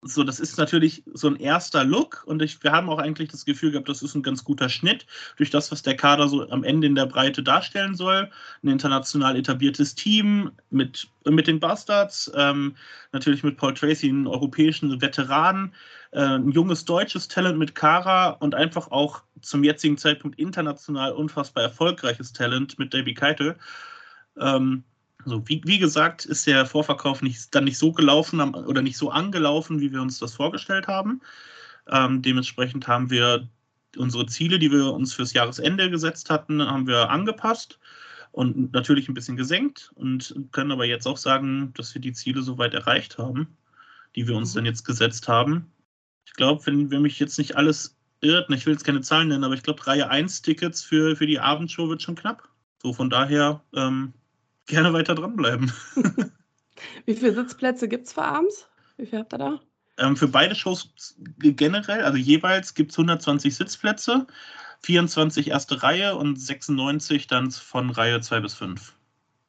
[0.03, 3.45] so, das ist natürlich so ein erster Look und ich, wir haben auch eigentlich das
[3.45, 5.07] Gefühl gehabt, das ist ein ganz guter Schnitt
[5.37, 8.31] durch das, was der Kader so am Ende in der Breite darstellen soll.
[8.63, 12.77] Ein international etabliertes Team mit, mit den Bastards, ähm,
[13.13, 15.75] natürlich mit Paul Tracy, einen europäischen Veteran,
[16.13, 21.65] äh, ein junges deutsches Talent mit Kara und einfach auch zum jetzigen Zeitpunkt international unfassbar
[21.65, 23.57] erfolgreiches Talent mit Debbie Keitel.
[24.39, 24.85] Ähm,
[25.25, 29.11] also wie, wie gesagt, ist der Vorverkauf nicht, dann nicht so gelaufen oder nicht so
[29.11, 31.21] angelaufen, wie wir uns das vorgestellt haben.
[31.89, 33.49] Ähm, dementsprechend haben wir
[33.97, 37.79] unsere Ziele, die wir uns fürs Jahresende gesetzt hatten, haben wir angepasst
[38.33, 42.43] und natürlich ein bisschen gesenkt und können aber jetzt auch sagen, dass wir die Ziele
[42.43, 43.57] soweit erreicht haben,
[44.15, 44.59] die wir uns mhm.
[44.59, 45.73] dann jetzt gesetzt haben.
[46.27, 49.45] Ich glaube, wenn, wenn mich jetzt nicht alles irrt, ich will jetzt keine Zahlen nennen,
[49.45, 52.49] aber ich glaube, Reihe 1 Tickets für, für die Abendshow wird schon knapp.
[52.83, 54.13] So von daher ähm,
[54.69, 55.73] gerne weiter dranbleiben.
[57.07, 58.69] Wie viele Sitzplätze gibt es für abends?
[58.97, 59.61] Wie viel habt ihr da?
[59.99, 64.27] Ähm, für beide Shows generell, also jeweils gibt es 120 Sitzplätze,
[64.83, 68.95] 24 erste Reihe und 96 dann von Reihe 2 bis 5.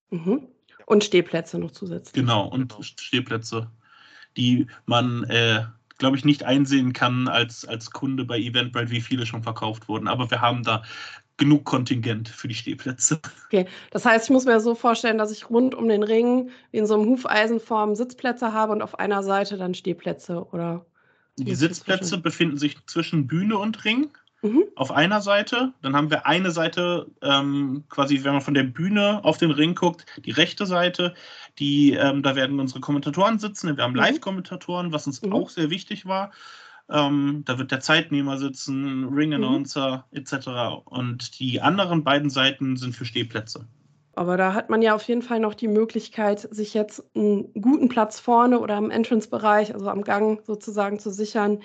[0.10, 0.48] Mhm.
[0.88, 2.14] Und Stehplätze noch zusätzlich.
[2.14, 2.82] Genau, und genau.
[2.82, 3.70] Stehplätze,
[4.38, 5.66] die man, äh,
[6.00, 10.08] glaube ich, nicht einsehen kann als, als Kunde bei Eventbrite, wie viele schon verkauft wurden.
[10.08, 10.82] Aber wir haben da
[11.40, 13.20] genug Kontingent für die Stehplätze.
[13.46, 16.78] Okay, das heißt, ich muss mir so vorstellen, dass ich rund um den Ring wie
[16.78, 20.86] in so einem Hufeisenform Sitzplätze habe und auf einer Seite dann Stehplätze, oder?
[21.38, 24.12] Die Sitzplätze befinden sich zwischen Bühne und Ring.
[24.42, 24.66] Mhm.
[24.76, 29.22] Auf einer Seite, dann haben wir eine Seite, ähm, quasi, wenn man von der Bühne
[29.24, 31.14] auf den Ring guckt, die rechte Seite,
[31.58, 33.76] die, ähm, da werden unsere Kommentatoren sitzen.
[33.76, 34.00] Wir haben mhm.
[34.00, 35.34] Live-Kommentatoren, was uns mhm.
[35.34, 36.32] auch sehr wichtig war.
[36.92, 39.36] Ähm, da wird der Zeitnehmer sitzen, Ring mhm.
[39.36, 40.84] Announcer etc.
[40.86, 43.68] Und die anderen beiden Seiten sind für Stehplätze.
[44.16, 47.88] Aber da hat man ja auf jeden Fall noch die Möglichkeit, sich jetzt einen guten
[47.88, 51.62] Platz vorne oder im Entrance-Bereich, also am Gang sozusagen zu sichern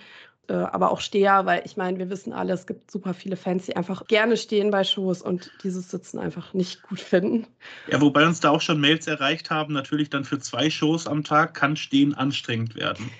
[0.48, 3.66] äh, aber auch Steher, weil ich meine, wir wissen alle, es gibt super viele Fans,
[3.66, 7.46] die einfach gerne stehen bei Shows und dieses Sitzen einfach nicht gut finden.
[7.90, 11.24] Ja, wobei uns da auch schon Mails erreicht haben, natürlich dann für zwei Shows am
[11.24, 13.11] Tag kann Stehen anstrengend werden.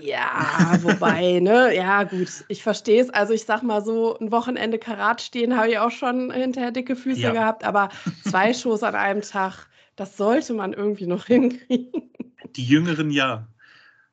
[0.00, 3.10] Ja, wobei, ne, ja gut, ich verstehe es.
[3.10, 6.96] Also ich sag mal so, ein Wochenende Karat stehen habe ich auch schon hinterher dicke
[6.96, 7.32] Füße ja.
[7.32, 7.90] gehabt, aber
[8.28, 9.66] zwei Shows an einem Tag,
[9.96, 12.10] das sollte man irgendwie noch hinkriegen.
[12.56, 13.46] Die Jüngeren ja.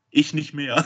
[0.09, 0.85] Ich nicht mehr.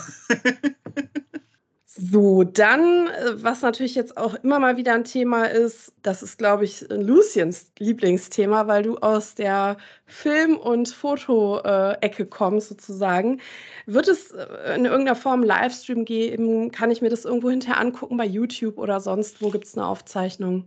[1.94, 6.38] So, dann, äh, was natürlich jetzt auch immer mal wieder ein Thema ist, das ist,
[6.38, 13.42] glaube ich, Luciens Lieblingsthema, weil du aus der Film- und Foto-Ecke kommst, sozusagen.
[13.88, 16.72] Wird es äh, in irgendeiner Form Livestream geben?
[16.72, 19.42] Kann ich mir das irgendwo hinterher angucken bei YouTube oder sonst?
[19.42, 20.64] Wo gibt es eine Aufzeichnung?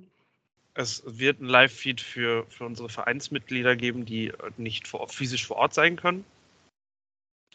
[0.74, 5.56] Es wird ein Live-Feed für, für unsere Vereinsmitglieder geben, die äh, nicht vor, physisch vor
[5.56, 6.26] Ort sein können.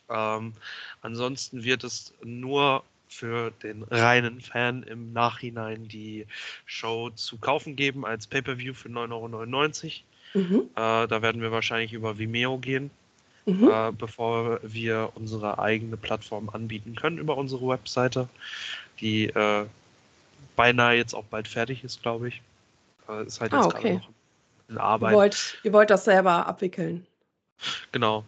[0.09, 0.53] Ähm,
[1.01, 6.27] ansonsten wird es nur für den reinen Fan im Nachhinein die
[6.65, 9.85] Show zu kaufen geben als Pay-Per-View für 9,99
[10.35, 10.47] Euro.
[10.47, 10.69] Mhm.
[10.75, 12.91] Äh, da werden wir wahrscheinlich über Vimeo gehen,
[13.45, 13.69] mhm.
[13.69, 18.29] äh, bevor wir unsere eigene Plattform anbieten können über unsere Webseite,
[19.01, 19.65] die äh,
[20.55, 22.41] beinahe jetzt auch bald fertig ist, glaube ich.
[23.09, 23.81] Äh, ist halt jetzt ah, okay.
[23.81, 24.09] gerade noch
[24.69, 25.11] in Arbeit.
[25.11, 27.07] Ihr wollt, ihr wollt das selber abwickeln.
[27.91, 28.23] Genau,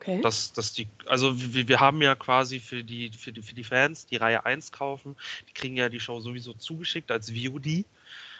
[0.00, 0.20] Okay.
[0.20, 3.64] Dass, dass die, also wir, wir haben ja quasi für die, für, die, für die
[3.64, 5.16] Fans, die Reihe 1 kaufen,
[5.48, 7.84] die kriegen ja die Show sowieso zugeschickt als VOD.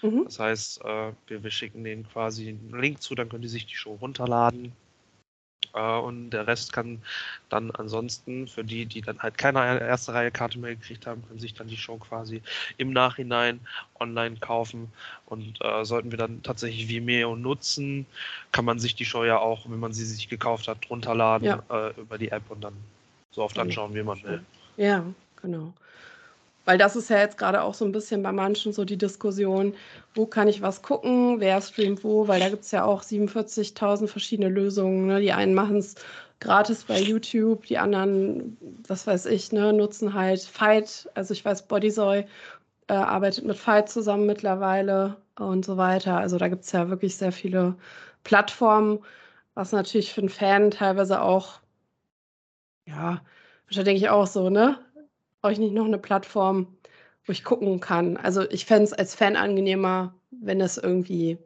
[0.03, 0.25] Mhm.
[0.25, 3.66] Das heißt, äh, wir, wir schicken denen quasi einen Link zu, dann können die sich
[3.66, 4.73] die Show runterladen.
[5.74, 7.02] Äh, und der Rest kann
[7.48, 11.40] dann ansonsten, für die, die dann halt keine erste Reihe Karte mehr gekriegt haben, können
[11.40, 12.42] sich dann die Show quasi
[12.76, 13.61] im Nachhinein
[13.98, 14.92] online kaufen.
[15.26, 18.07] Und äh, sollten wir dann tatsächlich Vimeo nutzen,
[18.52, 21.62] kann man sich die Show ja auch, wenn man sie sich gekauft hat, runterladen ja.
[21.70, 22.74] äh, über die App und dann
[23.31, 24.44] so oft anschauen, wie man will.
[24.76, 25.04] Ja,
[25.40, 25.72] genau.
[26.68, 29.74] Weil das ist ja jetzt gerade auch so ein bisschen bei manchen so die Diskussion,
[30.14, 34.07] wo kann ich was gucken, wer streamt wo, weil da gibt es ja auch 47.000
[34.07, 35.07] verschiedene Lösungen.
[35.07, 35.20] Ne?
[35.20, 35.94] Die einen machen es
[36.40, 41.09] gratis bei YouTube, die anderen, was weiß ich, ne, nutzen halt Fight.
[41.14, 42.26] Also ich weiß, Bodysoy
[42.88, 46.18] äh, arbeitet mit Fight zusammen mittlerweile und so weiter.
[46.18, 47.76] Also da gibt es ja wirklich sehr viele
[48.24, 48.98] Plattformen,
[49.54, 51.61] was natürlich für einen Fan teilweise auch,
[52.87, 53.22] ja,
[53.66, 54.78] wahrscheinlich denke ich auch so, ne?
[55.40, 56.79] Brauche ich nicht noch eine Plattform,
[57.24, 58.16] wo ich gucken kann.
[58.16, 61.38] Also ich fände es als Fan angenehmer, wenn es irgendwie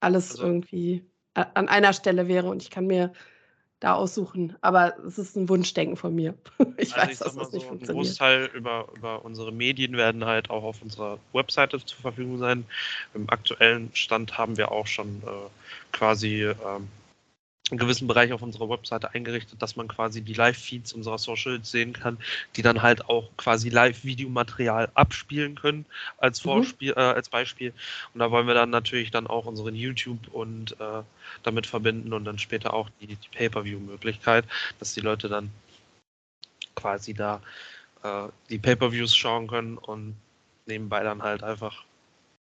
[0.00, 3.12] alles also, irgendwie an einer Stelle wäre und ich kann mir
[3.80, 4.56] da aussuchen.
[4.60, 6.34] Aber es ist ein Wunschdenken von mir.
[6.76, 7.90] Ich also weiß, ich dass das so, nicht funktioniert.
[7.90, 12.64] Ein Großteil über, über unsere Medien werden halt auch auf unserer Webseite zur Verfügung sein.
[13.14, 16.88] Im aktuellen Stand haben wir auch schon äh, quasi ähm,
[17.70, 21.92] einen gewissen Bereich auf unserer Webseite eingerichtet, dass man quasi die Live-Feeds unserer Socials sehen
[21.92, 22.18] kann,
[22.56, 25.86] die dann halt auch quasi Live-Videomaterial abspielen können
[26.18, 26.50] als mhm.
[26.50, 26.98] Vorspiel, mhm.
[26.98, 27.72] äh, als Beispiel.
[28.14, 31.02] Und da wollen wir dann natürlich dann auch unseren YouTube und äh,
[31.42, 34.44] damit verbinden und dann später auch die, die Pay-per-View-Möglichkeit,
[34.78, 35.50] dass die Leute dann
[36.74, 37.42] quasi da
[38.02, 40.16] äh, die Pay-per-Views schauen können und
[40.66, 41.84] nebenbei dann halt einfach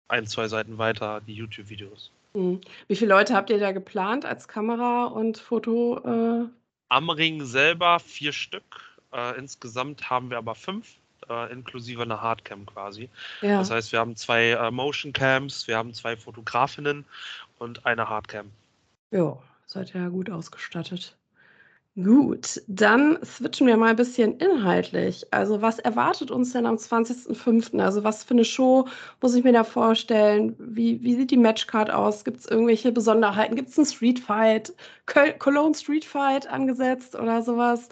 [0.08, 2.10] ein, zwei Seiten weiter die YouTube-Videos.
[2.34, 2.60] Mhm.
[2.86, 5.98] Wie viele Leute habt ihr da geplant als Kamera und Foto?
[6.04, 6.48] Äh?
[6.88, 8.80] Am Ring selber vier Stück.
[9.12, 10.96] Äh, insgesamt haben wir aber fünf,
[11.28, 13.08] äh, inklusive einer Hardcam quasi.
[13.42, 13.58] Ja.
[13.58, 17.04] Das heißt, wir haben zwei äh, Motion Cams, wir haben zwei Fotografinnen
[17.58, 18.50] und eine Hardcam.
[19.10, 21.17] Ja, seid ja gut ausgestattet.
[21.96, 25.26] Gut, dann switchen wir mal ein bisschen inhaltlich.
[25.32, 27.80] Also, was erwartet uns denn am 20.05.?
[27.80, 28.86] Also, was für eine Show
[29.20, 30.54] muss ich mir da vorstellen?
[30.60, 32.24] Wie, wie sieht die Matchcard aus?
[32.24, 33.56] Gibt es irgendwelche Besonderheiten?
[33.56, 34.72] Gibt es einen Streetfight?
[35.40, 37.88] Cologne Streetfight angesetzt oder sowas?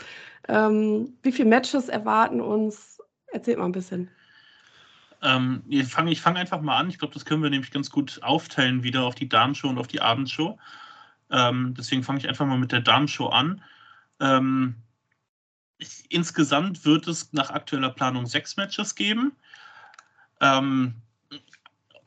[0.48, 3.00] Ähm, wie viele Matches erwarten uns?
[3.32, 4.08] Erzählt mal ein bisschen.
[5.22, 6.88] Ähm, ich fange fang einfach mal an.
[6.90, 9.88] Ich glaube, das können wir nämlich ganz gut aufteilen wieder auf die Damenshow und auf
[9.88, 10.58] die Abendshow.
[11.30, 13.62] Ähm, deswegen fange ich einfach mal mit der Damenshow an.
[14.20, 14.76] Ähm,
[16.08, 19.32] insgesamt wird es nach aktueller Planung sechs Matches geben.
[20.40, 20.94] Ähm,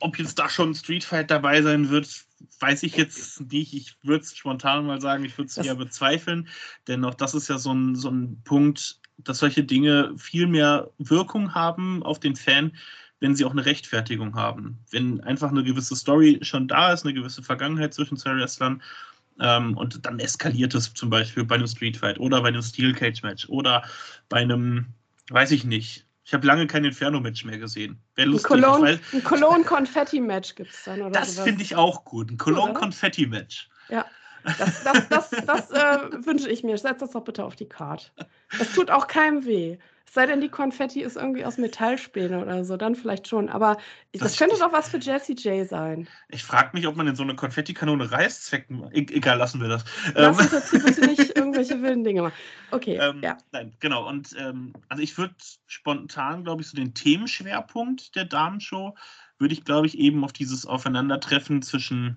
[0.00, 2.24] ob jetzt da schon Street Fight dabei sein wird,
[2.58, 3.74] weiß ich jetzt nicht.
[3.74, 6.48] Ich würde es spontan mal sagen, ich würde es eher bezweifeln.
[6.88, 10.90] Denn auch das ist ja so ein, so ein Punkt, dass solche Dinge viel mehr
[10.98, 12.76] Wirkung haben auf den Fan,
[13.20, 14.78] wenn sie auch eine Rechtfertigung haben.
[14.90, 18.82] Wenn einfach eine gewisse Story schon da ist, eine gewisse Vergangenheit zwischen zwei Wrestlern
[19.40, 22.94] ähm, und dann eskaliert es zum Beispiel bei einem Street Fight oder bei einem Steel
[22.94, 23.82] Cage Match oder
[24.28, 24.86] bei einem,
[25.30, 26.06] weiß ich nicht.
[26.24, 27.98] Ich habe lange kein Inferno-Match mehr gesehen.
[28.14, 28.52] Wäre lustig.
[28.52, 31.10] Ein Cologne, ein Cologne Konfetti-Match gibt es dann, oder?
[31.10, 32.30] Das finde ich auch gut.
[32.30, 33.68] Ein Cologne Konfetti-Match.
[33.88, 34.06] Ja.
[34.44, 36.78] Das, das, das, das äh, wünsche ich mir.
[36.78, 38.06] Setz das doch bitte auf die Karte.
[38.58, 39.78] Das tut auch keinem weh.
[40.10, 43.48] Es sei denn, die Konfetti ist irgendwie aus Metallspäne oder so, dann vielleicht schon.
[43.48, 43.76] Aber
[44.10, 46.08] das, das könnte doch was für Jesse J sein.
[46.30, 48.90] Ich frage mich, ob man in so eine Konfettikanone Reißzwecken.
[48.92, 49.84] E egal, lassen wir das.
[50.14, 52.34] Lass uns jetzt hier bitte nicht irgendwelche wilden Dinge machen.
[52.72, 53.38] Okay, ähm, ja.
[53.52, 54.08] Nein, genau.
[54.08, 55.36] Und ähm, also ich würde
[55.68, 58.96] spontan, glaube ich, so den Themenschwerpunkt der Damenshow
[59.38, 62.16] würde ich, glaube ich, eben auf dieses Aufeinandertreffen zwischen,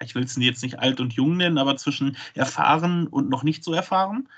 [0.00, 3.64] ich will es jetzt nicht alt und jung nennen, aber zwischen erfahren und noch nicht
[3.64, 4.30] so erfahren.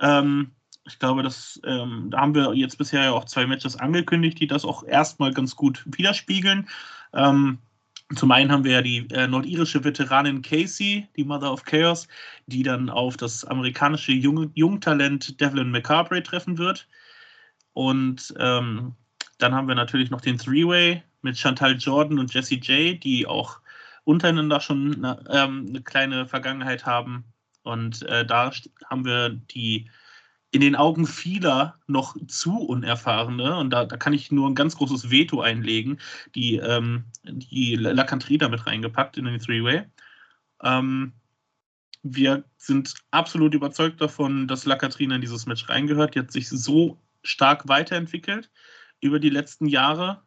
[0.00, 0.50] Ähm,
[0.86, 4.46] ich glaube, das, ähm, da haben wir jetzt bisher ja auch zwei Matches angekündigt, die
[4.46, 6.68] das auch erstmal ganz gut widerspiegeln.
[7.14, 7.58] Ähm,
[8.14, 12.06] zum einen haben wir ja die äh, nordirische Veteranin Casey, die Mother of Chaos,
[12.46, 16.86] die dann auf das amerikanische Jung Jungtalent Devlin McCarberry treffen wird.
[17.72, 18.94] Und ähm,
[19.38, 23.58] dann haben wir natürlich noch den Three-Way mit Chantal Jordan und Jesse J, die auch
[24.04, 27.24] untereinander schon eine, ähm, eine kleine Vergangenheit haben.
[27.62, 28.52] Und äh, da
[28.90, 29.88] haben wir die
[30.54, 34.76] in den Augen vieler noch zu unerfahrene, und da, da kann ich nur ein ganz
[34.76, 35.98] großes Veto einlegen,
[36.36, 39.84] die, ähm, die Lacantrina mit reingepackt in den Three-Way.
[40.62, 41.12] Ähm,
[42.04, 46.14] wir sind absolut überzeugt davon, dass Lacatrina in dieses Match reingehört.
[46.14, 48.48] Die hat sich so stark weiterentwickelt
[49.00, 50.22] über die letzten Jahre.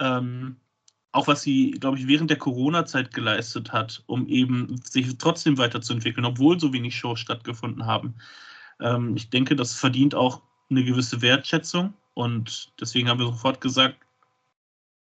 [0.00, 0.56] Ähm,
[1.12, 6.24] auch was sie, glaube ich, während der Corona-Zeit geleistet hat, um eben sich trotzdem weiterzuentwickeln,
[6.24, 8.16] obwohl so wenig Shows stattgefunden haben.
[8.80, 13.96] Ähm, ich denke, das verdient auch eine gewisse Wertschätzung und deswegen haben wir sofort gesagt,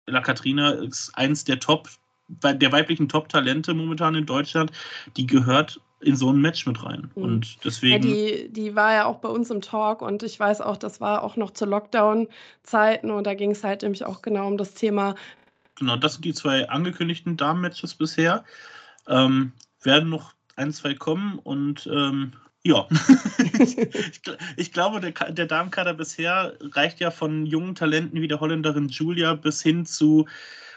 [0.06, 1.88] La Katrina ist eins der Top,
[2.28, 4.70] der weiblichen Top-Talente momentan in Deutschland,
[5.16, 7.10] die gehört in so ein Match mit rein.
[7.14, 7.22] Mhm.
[7.22, 8.06] Und deswegen.
[8.06, 11.00] Ja, die, die war ja auch bei uns im Talk und ich weiß auch, das
[11.00, 14.74] war auch noch zu Lockdown-Zeiten und da ging es halt nämlich auch genau um das
[14.74, 15.14] Thema.
[15.76, 18.44] Genau, das sind die zwei angekündigten Damen-Matches bisher.
[19.08, 22.32] Ähm, werden noch ein, zwei kommen und ähm,
[22.66, 22.88] Ja,
[23.60, 23.76] ich,
[24.56, 29.34] ich, glaube, der, der Damenkader bisher reicht ja von jungen Talenten wie der Holländerin Julia
[29.34, 30.26] bis hin zu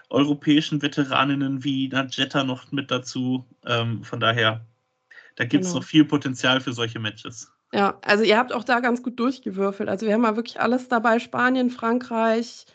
[0.09, 3.45] europäischen Veteraninnen wie Najetta noch mit dazu.
[3.65, 4.65] Ähm, von daher,
[5.35, 5.79] da gibt es genau.
[5.79, 7.51] noch viel Potenzial für solche Matches.
[7.73, 9.87] Ja, also ihr habt auch da ganz gut durchgewürfelt.
[9.87, 12.65] Also wir haben mal wirklich alles dabei: Spanien, Frankreich,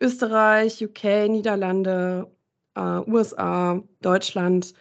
[0.00, 2.30] Österreich, UK, Niederlande,
[2.74, 4.74] äh, USA, Deutschland.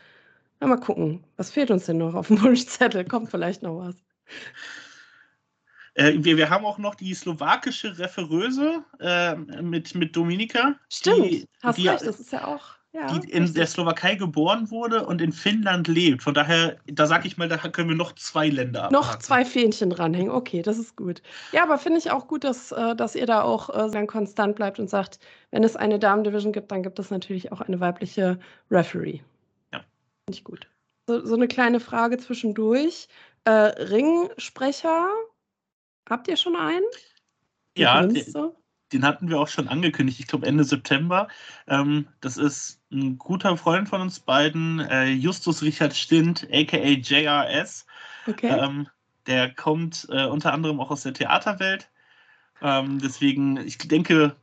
[0.60, 3.06] Na, mal gucken, was fehlt uns denn noch auf dem Wunschzettel?
[3.06, 3.96] Kommt vielleicht noch was.
[5.96, 10.76] Äh, wir, wir haben auch noch die slowakische Referöse äh, mit, mit Dominika.
[10.89, 12.76] Stimmt, die, hast die, recht, das ist ja auch.
[12.91, 13.56] Ja, die in richtig.
[13.56, 16.24] der Slowakei geboren wurde und in Finnland lebt.
[16.24, 18.94] Von daher, da sage ich mal, da können wir noch zwei Länder abhaken.
[18.94, 20.32] Noch zwei Fähnchen dranhängen.
[20.32, 21.22] Okay, das ist gut.
[21.52, 24.56] Ja, aber finde ich auch gut, dass, äh, dass ihr da auch äh, dann konstant
[24.56, 25.20] bleibt und sagt,
[25.52, 28.39] wenn es eine Damen-Division gibt, dann gibt es natürlich auch eine weibliche
[28.72, 29.20] Referee.
[30.29, 30.67] Ich gut.
[31.07, 33.07] So, so, eine kleine Frage zwischendurch.
[33.43, 35.07] Äh, Ringsprecher,
[36.09, 36.85] habt ihr schon einen?
[37.77, 38.55] Ja, so?
[38.91, 41.27] den hatten wir auch schon angekündigt, ich glaube Ende September.
[41.67, 47.85] Ähm, das ist ein guter Freund von uns beiden, äh, Justus Richard Stint, aka JRS.
[48.25, 48.57] Okay.
[48.57, 48.88] Ähm,
[49.27, 51.89] der kommt äh, unter anderem auch aus der Theaterwelt.
[52.61, 54.35] Ähm, deswegen, ich denke,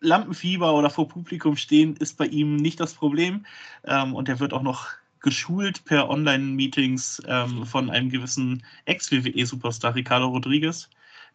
[0.00, 3.46] Lampenfieber oder vor Publikum stehen ist bei ihm nicht das Problem.
[3.84, 4.88] Ähm, und er wird auch noch
[5.20, 10.88] geschult per Online-Meetings ähm, von einem gewissen Ex-WWE-Superstar Ricardo Rodriguez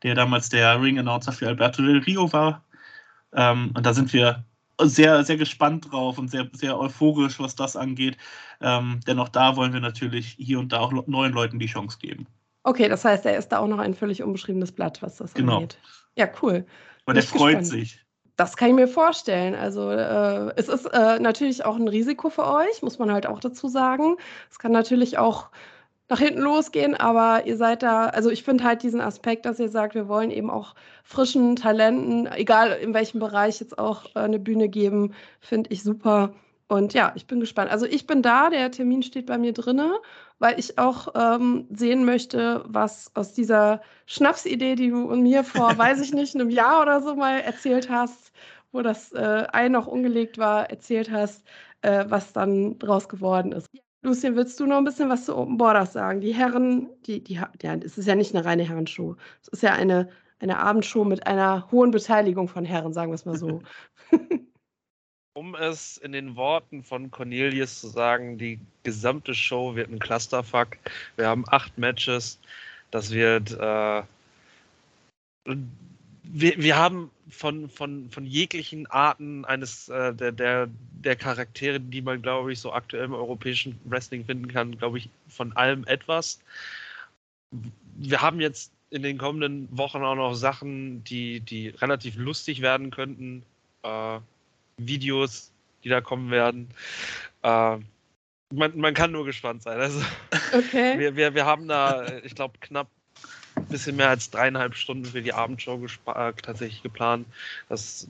[0.03, 2.63] der damals der Ring-Announcer für Alberto Del Rio war.
[3.33, 4.43] Ähm, und da sind wir
[4.81, 8.17] sehr, sehr gespannt drauf und sehr, sehr euphorisch, was das angeht.
[8.61, 11.97] Ähm, denn auch da wollen wir natürlich hier und da auch neuen Leuten die Chance
[11.99, 12.27] geben.
[12.63, 15.57] Okay, das heißt, er ist da auch noch ein völlig unbeschriebenes Blatt, was das genau.
[15.57, 15.77] angeht.
[16.15, 16.65] Ja, cool.
[17.05, 17.67] Und er freut gespannt.
[17.67, 18.02] sich.
[18.35, 19.53] Das kann ich mir vorstellen.
[19.53, 23.39] Also äh, es ist äh, natürlich auch ein Risiko für euch, muss man halt auch
[23.39, 24.17] dazu sagen.
[24.49, 25.49] Es kann natürlich auch
[26.09, 29.69] nach hinten losgehen, aber ihr seid da, also ich finde halt diesen Aspekt, dass ihr
[29.69, 34.39] sagt, wir wollen eben auch frischen Talenten, egal in welchem Bereich jetzt auch äh, eine
[34.39, 36.33] Bühne geben, finde ich super.
[36.67, 37.71] Und ja, ich bin gespannt.
[37.71, 39.99] Also ich bin da, der Termin steht bei mir drinne,
[40.39, 46.01] weil ich auch ähm, sehen möchte, was aus dieser Schnapsidee, die du mir vor, weiß
[46.01, 48.31] ich nicht, einem Jahr oder so mal erzählt hast,
[48.71, 51.43] wo das äh, Ei noch ungelegt war, erzählt hast,
[51.81, 53.67] äh, was dann draus geworden ist.
[54.01, 56.19] Lucien, willst du noch ein bisschen was zu Open Borders sagen?
[56.21, 59.15] Die Herren, die, die, ja, es ist ja nicht eine reine Herrenshow.
[59.41, 63.25] Es ist ja eine, eine Abendshow mit einer hohen Beteiligung von Herren, sagen wir es
[63.25, 63.61] mal so.
[65.33, 70.77] um es in den Worten von Cornelius zu sagen, die gesamte Show wird ein Clusterfuck.
[71.15, 72.39] Wir haben acht Matches.
[72.91, 73.51] Das wird.
[73.51, 74.03] Äh,
[76.25, 80.69] wir, wir haben von, von, von jeglichen Arten eines äh, der, der,
[81.03, 85.09] der Charaktere, die man, glaube ich, so aktuell im europäischen Wrestling finden kann, glaube ich,
[85.27, 86.39] von allem etwas.
[87.95, 92.91] Wir haben jetzt in den kommenden Wochen auch noch Sachen, die, die relativ lustig werden
[92.91, 93.43] könnten.
[93.81, 94.19] Äh,
[94.77, 95.51] Videos,
[95.83, 96.69] die da kommen werden.
[97.43, 97.77] Äh,
[98.53, 99.79] man, man kann nur gespannt sein.
[99.79, 100.01] Also,
[100.53, 100.99] okay.
[100.99, 102.87] wir, wir, wir haben da, ich glaube, knapp
[103.55, 107.27] ein bisschen mehr als dreieinhalb Stunden für die Abendshow äh, tatsächlich geplant.
[107.69, 108.07] Das,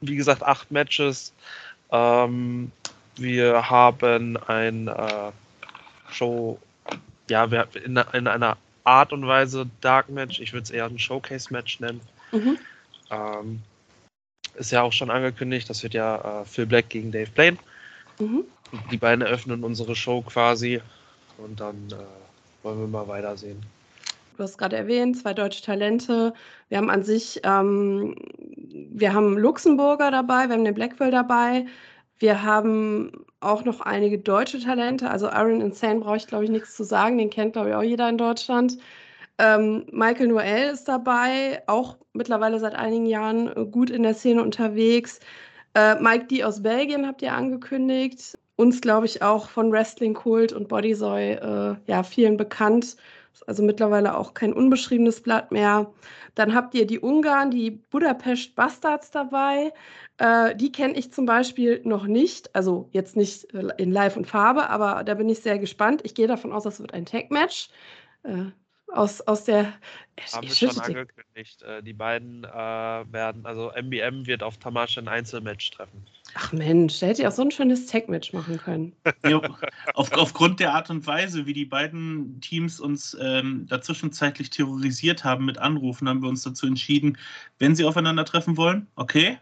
[0.00, 1.32] wie gesagt, acht Matches.
[1.90, 2.72] Ähm,
[3.16, 5.32] wir haben ein äh,
[6.10, 6.58] Show,
[7.28, 10.40] ja, wir, in, in, einer Art und Weise Dark Match.
[10.40, 12.00] Ich würde es eher ein Showcase-Match nennen.
[12.32, 12.58] Mhm.
[13.10, 13.62] Ähm,
[14.54, 17.58] ist ja auch schon angekündigt, das wird ja äh, Phil Black gegen Dave Blaine.
[18.18, 18.44] Mhm.
[18.90, 20.80] Die beiden eröffnen unsere Show quasi
[21.38, 23.60] und dann äh, wollen wir mal weitersehen.
[24.36, 26.32] Du hast gerade erwähnt, zwei deutsche Talente.
[26.68, 28.16] Wir haben an sich, ähm,
[28.48, 31.66] wir haben Luxemburger dabei, wir haben den Blackwell dabei.
[32.18, 35.10] Wir haben auch noch einige deutsche Talente.
[35.10, 37.18] Also Aaron Insane brauche ich, glaube ich, nichts zu sagen.
[37.18, 38.78] Den kennt, glaube ich, auch jeder in Deutschland.
[39.38, 45.20] Ähm, Michael Noel ist dabei, auch mittlerweile seit einigen Jahren gut in der Szene unterwegs.
[45.74, 48.38] Äh, Mike D aus Belgien habt ihr angekündigt.
[48.56, 52.96] Uns, glaube ich, auch von Wrestling Kult und Bodysoy äh, ja, vielen bekannt
[53.46, 55.92] also mittlerweile auch kein unbeschriebenes Blatt mehr.
[56.34, 59.72] Dann habt ihr die Ungarn, die Budapest Bastards dabei.
[60.18, 62.54] Äh, die kenne ich zum Beispiel noch nicht.
[62.54, 66.02] Also jetzt nicht äh, in Live und Farbe, aber da bin ich sehr gespannt.
[66.04, 67.68] Ich gehe davon aus, das wird ein Tag-Match.
[68.22, 68.46] Äh,
[68.92, 69.72] aus, aus der.
[70.32, 71.62] Haben wir schon angekündigt.
[71.62, 76.04] Äh, die beiden äh, werden, also MBM wird auf Tamasch ein Einzelmatch treffen.
[76.34, 78.92] Ach Mensch, da hätte ich auch so ein schönes Tag-Match machen können.
[79.26, 79.40] Ja,
[79.94, 85.44] auf, aufgrund der Art und Weise, wie die beiden Teams uns ähm, dazwischenzeitlich terrorisiert haben
[85.44, 87.16] mit Anrufen, haben wir uns dazu entschieden,
[87.58, 89.38] wenn sie aufeinandertreffen wollen, okay,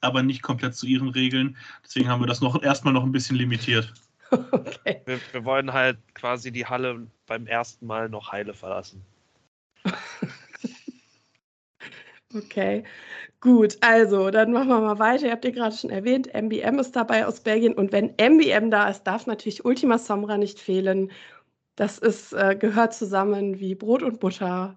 [0.00, 1.56] aber nicht komplett zu ihren Regeln.
[1.84, 3.92] Deswegen haben wir das noch erstmal noch ein bisschen limitiert.
[4.52, 5.02] okay.
[5.04, 9.04] wir, wir wollen halt quasi die Halle beim ersten Mal noch heile verlassen.
[12.34, 12.84] okay.
[13.40, 15.26] Gut, also dann machen wir mal weiter.
[15.26, 18.88] Ihr habt ja gerade schon erwähnt, MBM ist dabei aus Belgien und wenn MBM da
[18.88, 21.10] ist, darf natürlich Ultima Sombra nicht fehlen.
[21.74, 24.76] Das ist, äh, gehört zusammen wie Brot und Butter,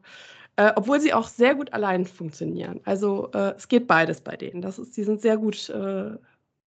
[0.56, 2.82] äh, obwohl sie auch sehr gut allein funktionieren.
[2.86, 4.62] Also äh, es geht beides bei denen.
[4.62, 6.18] Das ist, die sind sehr gut äh,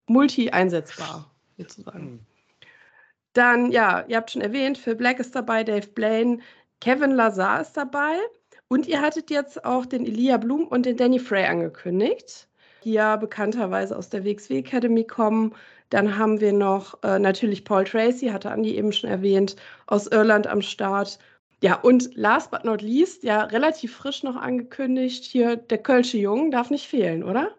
[0.08, 2.26] multi-einsetzbar, sozusagen.
[3.34, 6.40] Dann, ja, ihr habt schon erwähnt, Phil Black ist dabei, Dave Blaine,
[6.82, 8.18] Kevin Lazar ist dabei.
[8.68, 12.48] Und ihr hattet jetzt auch den Elia Blum und den Danny Frey angekündigt,
[12.84, 15.54] die ja bekannterweise aus der WXW Academy kommen.
[15.90, 19.56] Dann haben wir noch äh, natürlich Paul Tracy, hatte Andi eben schon erwähnt,
[19.86, 21.20] aus Irland am Start.
[21.62, 26.52] Ja, und last but not least, ja, relativ frisch noch angekündigt, hier der Kölsche Jungen
[26.52, 27.56] darf nicht fehlen, oder?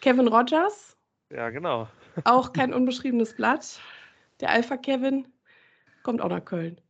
[0.00, 0.96] Kevin Rogers.
[1.32, 1.88] Ja, genau.
[2.24, 3.80] Auch kein unbeschriebenes Blatt.
[4.40, 5.26] Der Alpha Kevin
[6.02, 6.80] kommt auch nach Köln.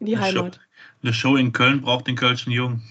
[0.00, 0.56] In die eine Heimat.
[0.56, 0.60] Show,
[1.02, 2.82] eine Show in Köln braucht den Kölschen Jungen.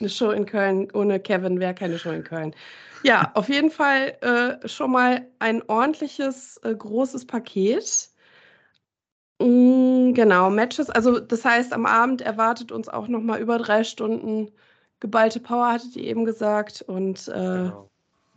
[0.00, 2.54] Eine Show in Köln ohne Kevin wäre keine Show in Köln.
[3.02, 8.10] Ja, auf jeden Fall äh, schon mal ein ordentliches, äh, großes Paket.
[9.40, 10.90] Mm, genau, Matches.
[10.90, 14.50] Also das heißt, am Abend erwartet uns auch noch mal über drei Stunden
[15.00, 16.82] geballte Power, hattet ihr eben gesagt.
[16.82, 17.90] Und äh, genau.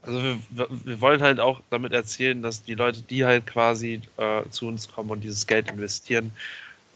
[0.04, 4.44] Also wir, wir, wollen halt auch damit erzählen, dass die Leute, die halt quasi äh,
[4.50, 6.32] zu uns kommen und dieses Geld investieren,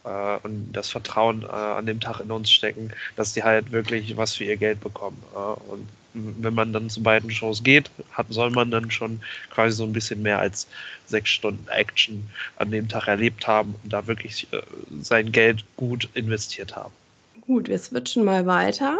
[0.04, 4.16] äh, und das Vertrauen äh, an dem Tag in uns stecken, dass die halt wirklich
[4.16, 5.22] was für ihr Geld bekommen.
[5.34, 9.76] Äh, und wenn man dann zu beiden Shows geht, hat, soll man dann schon quasi
[9.76, 10.66] so ein bisschen mehr als
[11.06, 14.60] sechs Stunden Action an dem Tag erlebt haben und da wirklich äh,
[15.00, 16.92] sein Geld gut investiert haben.
[17.40, 18.98] Gut, wir switchen mal weiter.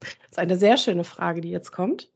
[0.00, 2.08] Das ist eine sehr schöne Frage, die jetzt kommt.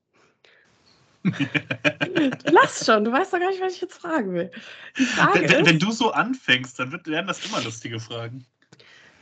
[2.50, 4.50] Lass schon, du weißt doch gar nicht, was ich jetzt fragen will.
[4.94, 8.44] Frage wenn, ist, wenn, du so anfängst, dann wird, werden das immer lustige Fragen.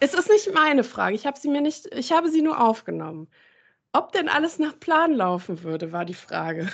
[0.00, 1.16] Es ist nicht meine Frage.
[1.16, 3.28] Ich habe sie mir nicht, ich habe sie nur aufgenommen.
[3.92, 6.68] Ob denn alles nach Plan laufen würde, war die Frage.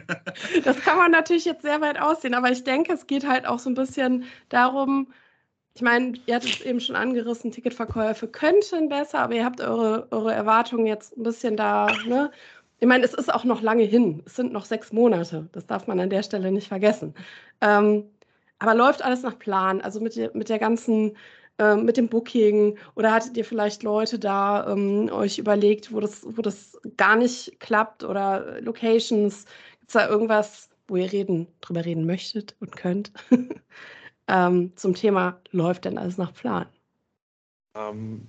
[0.64, 3.58] das kann man natürlich jetzt sehr weit aussehen, aber ich denke, es geht halt auch
[3.58, 5.12] so ein bisschen darum,
[5.74, 10.08] ich meine, ihr hattet es eben schon angerissen, Ticketverkäufe könnten besser, aber ihr habt eure,
[10.10, 12.30] eure Erwartungen jetzt ein bisschen da ne,
[12.80, 14.22] ich meine, es ist auch noch lange hin.
[14.24, 15.48] Es sind noch sechs Monate.
[15.52, 17.14] Das darf man an der Stelle nicht vergessen.
[17.60, 18.04] Ähm,
[18.58, 19.82] aber läuft alles nach Plan?
[19.82, 21.16] Also mit, der, mit der ganzen,
[21.58, 26.24] äh, mit dem Booking oder hattet ihr vielleicht Leute da ähm, euch überlegt, wo das,
[26.24, 29.44] wo das gar nicht klappt oder Locations?
[29.80, 33.12] Gibt es da irgendwas, wo ihr reden, drüber reden möchtet und könnt?
[34.28, 36.66] ähm, zum Thema, läuft denn alles nach Plan?
[37.76, 38.26] Ähm,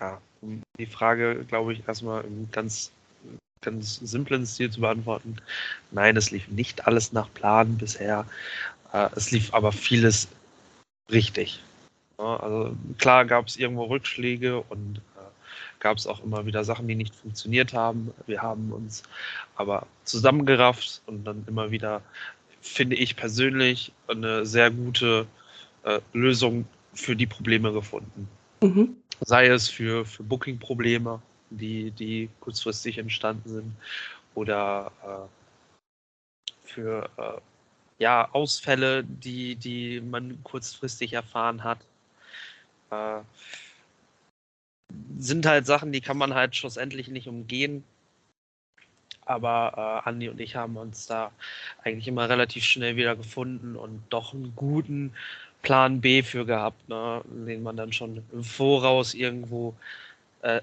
[0.00, 0.18] ja,
[0.78, 2.90] die Frage, glaube ich, erstmal ganz
[3.62, 5.36] ganz simplen Stil zu beantworten.
[5.90, 8.26] Nein, es lief nicht alles nach Plan bisher.
[8.92, 10.28] Äh, es lief aber vieles
[11.10, 11.60] richtig.
[12.18, 16.94] also klar gab es irgendwo Rückschläge und äh, gab es auch immer wieder Sachen, die
[16.94, 18.12] nicht funktioniert haben.
[18.26, 19.02] Wir haben uns
[19.56, 22.02] aber zusammengerafft und dann immer wieder,
[22.60, 25.26] finde ich persönlich, eine sehr gute
[25.84, 28.28] äh, Lösung für die Probleme gefunden.
[28.60, 28.96] Mhm.
[29.20, 31.20] Sei es für, für Booking-Probleme,
[31.58, 33.76] die, die kurzfristig entstanden sind
[34.34, 35.28] oder äh,
[36.64, 37.40] für äh,
[37.98, 41.78] ja, Ausfälle, die, die man kurzfristig erfahren hat.
[42.90, 43.20] Äh,
[45.18, 47.84] sind halt Sachen, die kann man halt schlussendlich nicht umgehen.
[49.24, 51.30] Aber äh, Andi und ich haben uns da
[51.84, 55.14] eigentlich immer relativ schnell wieder gefunden und doch einen guten
[55.62, 59.74] Plan B für gehabt, ne, den man dann schon im Voraus irgendwo
[60.42, 60.60] äh,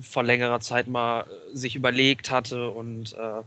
[0.00, 3.42] vor längerer Zeit mal äh, sich überlegt hatte und äh,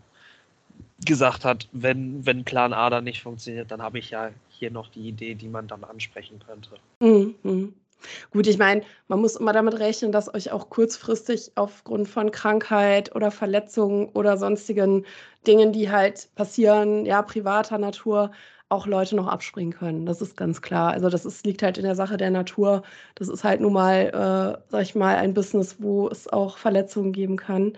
[1.06, 4.90] gesagt hat, wenn, wenn Plan A dann nicht funktioniert, dann habe ich ja hier noch
[4.90, 6.72] die Idee, die man dann ansprechen könnte.
[7.00, 7.74] Mhm.
[8.32, 13.16] Gut, ich meine, man muss immer damit rechnen, dass euch auch kurzfristig aufgrund von Krankheit
[13.16, 15.06] oder Verletzungen oder sonstigen
[15.48, 18.32] Dingen, die halt passieren, ja, privater Natur,
[18.70, 20.06] auch Leute noch abspringen können.
[20.06, 20.92] Das ist ganz klar.
[20.92, 22.84] Also das ist, liegt halt in der Sache der Natur.
[23.16, 27.14] Das ist halt nun mal, äh, sag ich mal, ein Business, wo es auch Verletzungen
[27.14, 27.74] geben kann.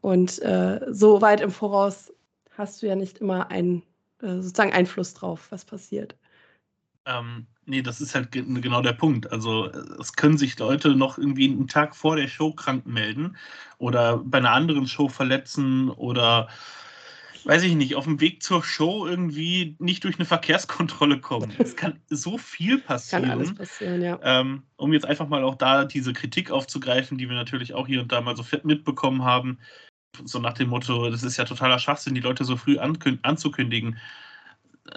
[0.00, 2.12] Und äh, so weit im Voraus
[2.56, 3.82] hast du ja nicht immer einen
[4.20, 6.16] äh, sozusagen Einfluss drauf, was passiert.
[7.06, 9.30] Ähm, nee, das ist halt genau der Punkt.
[9.30, 9.66] Also
[10.00, 13.36] es können sich Leute noch irgendwie einen Tag vor der Show krank melden
[13.78, 16.48] oder bei einer anderen Show verletzen oder
[17.44, 21.52] weiß ich nicht, auf dem Weg zur Show irgendwie nicht durch eine Verkehrskontrolle kommen.
[21.58, 23.22] Es kann so viel passieren.
[23.24, 24.18] Kann alles passieren, ja.
[24.22, 28.02] Ähm, um jetzt einfach mal auch da diese Kritik aufzugreifen, die wir natürlich auch hier
[28.02, 29.58] und da mal so fett mitbekommen haben.
[30.24, 33.98] So nach dem Motto, das ist ja totaler Schwachsinn, die Leute so früh anzukündigen.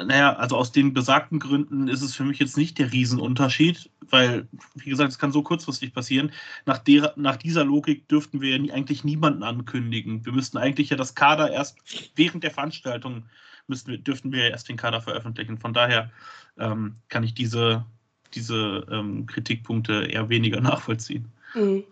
[0.03, 4.47] Naja, also aus den besagten Gründen ist es für mich jetzt nicht der Riesenunterschied, weil,
[4.73, 6.31] wie gesagt, es kann so kurzfristig passieren.
[6.65, 10.25] Nach, der, nach dieser Logik dürften wir eigentlich niemanden ankündigen.
[10.25, 11.77] Wir müssten eigentlich ja das Kader erst
[12.15, 13.23] während der Veranstaltung
[13.67, 15.57] müssten wir, dürften wir erst den Kader veröffentlichen.
[15.57, 16.11] Von daher
[16.57, 17.85] ähm, kann ich diese,
[18.33, 21.31] diese ähm, Kritikpunkte eher weniger nachvollziehen.
[21.53, 21.83] Mhm.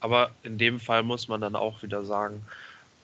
[0.00, 2.44] Aber in dem Fall muss man dann auch wieder sagen,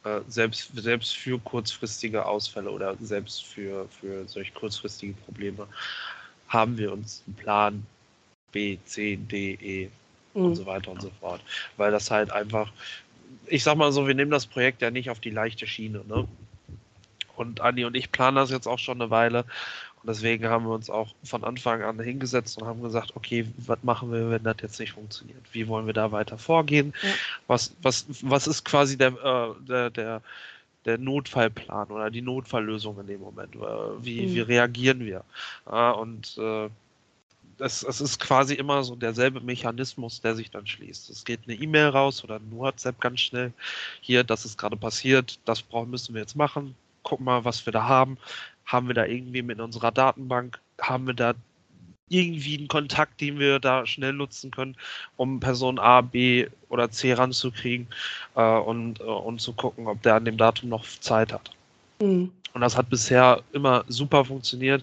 [0.08, 5.66] äh, selbst, selbst für kurzfristige Ausfälle oder selbst für, für solch kurzfristige Probleme
[6.48, 7.86] haben wir uns einen Plan
[8.52, 9.90] B, C, D, E
[10.34, 10.46] mhm.
[10.46, 11.40] und so weiter und so fort.
[11.76, 12.72] Weil das halt einfach,
[13.46, 16.02] ich sag mal so, wir nehmen das Projekt ja nicht auf die leichte Schiene.
[16.06, 16.26] Ne?
[17.36, 19.44] Und Andi und ich planen das jetzt auch schon eine Weile.
[20.02, 23.78] Und deswegen haben wir uns auch von Anfang an hingesetzt und haben gesagt, okay, was
[23.82, 25.42] machen wir, wenn das jetzt nicht funktioniert?
[25.52, 26.94] Wie wollen wir da weiter vorgehen?
[27.02, 27.08] Ja.
[27.46, 30.22] Was, was, was ist quasi der, äh, der, der,
[30.84, 33.56] der Notfallplan oder die Notfalllösung in dem Moment?
[33.56, 33.58] Äh,
[34.00, 34.34] wie, mhm.
[34.34, 35.24] wie reagieren wir?
[35.66, 36.68] Ja, und äh,
[37.60, 41.10] es, es, ist quasi immer so derselbe Mechanismus, der sich dann schließt.
[41.10, 43.52] Es geht eine E-Mail raus oder ein WhatsApp ganz schnell.
[44.00, 46.74] Hier, das ist gerade passiert, das brauchen, müssen wir jetzt machen.
[47.02, 48.18] Gucken mal, was wir da haben.
[48.68, 51.34] Haben wir da irgendwie mit unserer Datenbank, haben wir da
[52.08, 54.76] irgendwie einen Kontakt, den wir da schnell nutzen können,
[55.16, 57.88] um Person A, B oder C ranzukriegen
[58.34, 61.50] äh, und, äh, und zu gucken, ob der an dem Datum noch Zeit hat.
[62.00, 62.32] Mhm.
[62.54, 64.82] Und das hat bisher immer super funktioniert.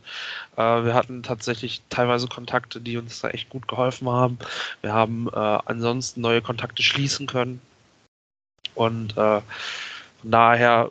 [0.55, 4.37] Äh, wir hatten tatsächlich teilweise Kontakte, die uns da echt gut geholfen haben.
[4.81, 7.59] Wir haben äh, ansonsten neue Kontakte schließen können.
[8.75, 9.41] Und äh,
[10.21, 10.89] von daher,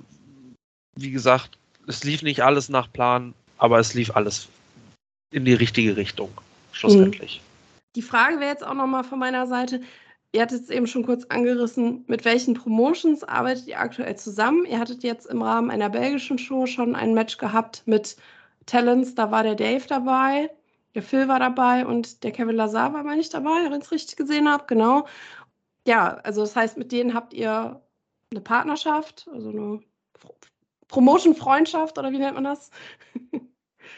[0.97, 1.51] wie gesagt,
[1.87, 4.49] es lief nicht alles nach Plan, aber es lief alles
[5.31, 6.31] in die richtige Richtung,
[6.73, 7.41] schlussendlich.
[7.97, 9.81] Die Frage wäre jetzt auch nochmal von meiner Seite.
[10.33, 14.65] Ihr hattet es eben schon kurz angerissen, mit welchen Promotions arbeitet ihr aktuell zusammen?
[14.65, 18.17] Ihr hattet jetzt im Rahmen einer belgischen Show schon ein Match gehabt mit
[18.67, 20.51] Talents, da war der Dave dabei,
[20.95, 23.93] der Phil war dabei und der Kevin Lazar war mal nicht dabei, wenn ich es
[23.93, 25.07] richtig gesehen habe, genau.
[25.87, 27.81] Ja, also das heißt, mit denen habt ihr
[28.31, 29.81] eine Partnerschaft, also eine
[30.95, 32.71] Promotion-Freundschaft oder wie nennt man das?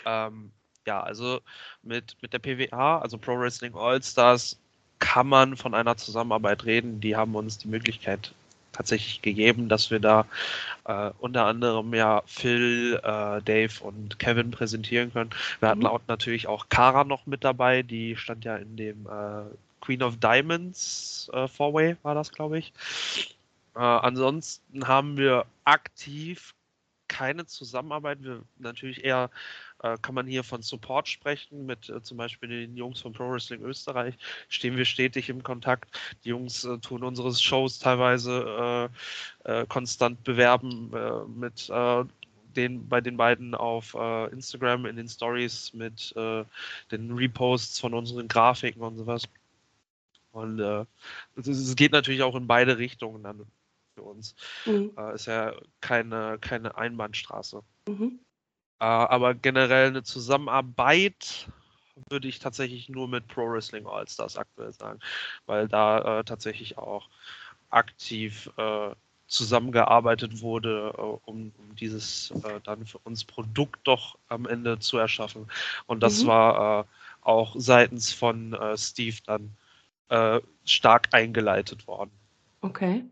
[0.06, 0.50] ähm,
[0.86, 1.40] ja, also
[1.82, 4.58] mit, mit der PWA, also Pro Wrestling All Stars,
[4.98, 6.98] kann man von einer Zusammenarbeit reden.
[7.02, 8.32] Die haben uns die Möglichkeit
[8.72, 10.24] tatsächlich gegeben, dass wir da
[10.86, 15.30] äh, unter anderem ja Phil, äh, Dave und Kevin präsentieren können.
[15.60, 15.86] Wir hatten mhm.
[15.86, 20.16] auch natürlich auch Kara noch mit dabei, die stand ja in dem äh, Queen of
[20.16, 22.72] Diamonds äh, Four-Way, war das, glaube ich.
[23.74, 26.54] Äh, ansonsten haben wir aktiv
[27.08, 28.22] keine Zusammenarbeit.
[28.22, 29.30] Wir natürlich eher
[29.82, 33.30] äh, kann man hier von Support sprechen mit äh, zum Beispiel den Jungs von Pro
[33.30, 34.14] Wrestling Österreich.
[34.48, 35.98] Stehen wir stetig im Kontakt.
[36.24, 38.90] Die Jungs äh, tun unsere Shows teilweise
[39.44, 40.90] äh, äh, konstant bewerben
[41.38, 41.70] mit
[42.56, 43.94] den, bei den beiden auf
[44.32, 49.24] Instagram in den Stories mit den Reposts von unseren Grafiken und sowas.
[50.32, 50.60] Und
[51.36, 53.46] es geht natürlich auch in beide Richtungen dann
[53.96, 54.36] für uns.
[54.66, 54.92] Mhm.
[54.96, 57.62] Äh, ist ja keine, keine Einbahnstraße.
[57.88, 58.20] Mhm.
[58.78, 61.48] Äh, aber generell eine Zusammenarbeit
[62.10, 65.00] würde ich tatsächlich nur mit Pro Wrestling All-Stars aktuell sagen,
[65.46, 67.08] weil da äh, tatsächlich auch
[67.70, 68.90] aktiv äh,
[69.28, 74.98] zusammengearbeitet wurde, äh, um, um, dieses äh, dann für uns Produkt doch am Ende zu
[74.98, 75.50] erschaffen.
[75.86, 76.26] Und das mhm.
[76.28, 76.86] war
[77.22, 79.56] auch seitens von Steve dann
[80.64, 82.12] stark eingeleitet worden.
[82.60, 83.04] Okay.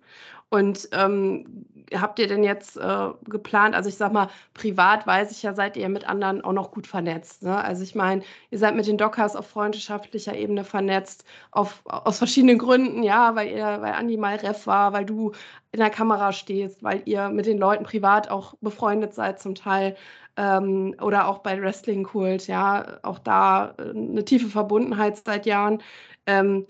[0.50, 5.42] Und ähm, habt ihr denn jetzt äh, geplant, also ich sag mal, privat weiß ich
[5.42, 7.42] ja, seid ihr mit anderen auch noch gut vernetzt.
[7.42, 7.56] Ne?
[7.56, 12.58] Also ich meine, ihr seid mit den Dockers auf freundschaftlicher Ebene vernetzt, auf, aus verschiedenen
[12.58, 15.32] Gründen, ja, weil ihr, weil Andi mal Ref war, weil du
[15.72, 19.96] in der Kamera stehst, weil ihr mit den Leuten privat auch befreundet seid zum Teil.
[20.36, 25.80] Ähm, oder auch bei Wrestling Kult, ja, auch da äh, eine tiefe Verbundenheit seit Jahren.
[26.26, 26.66] Ähm,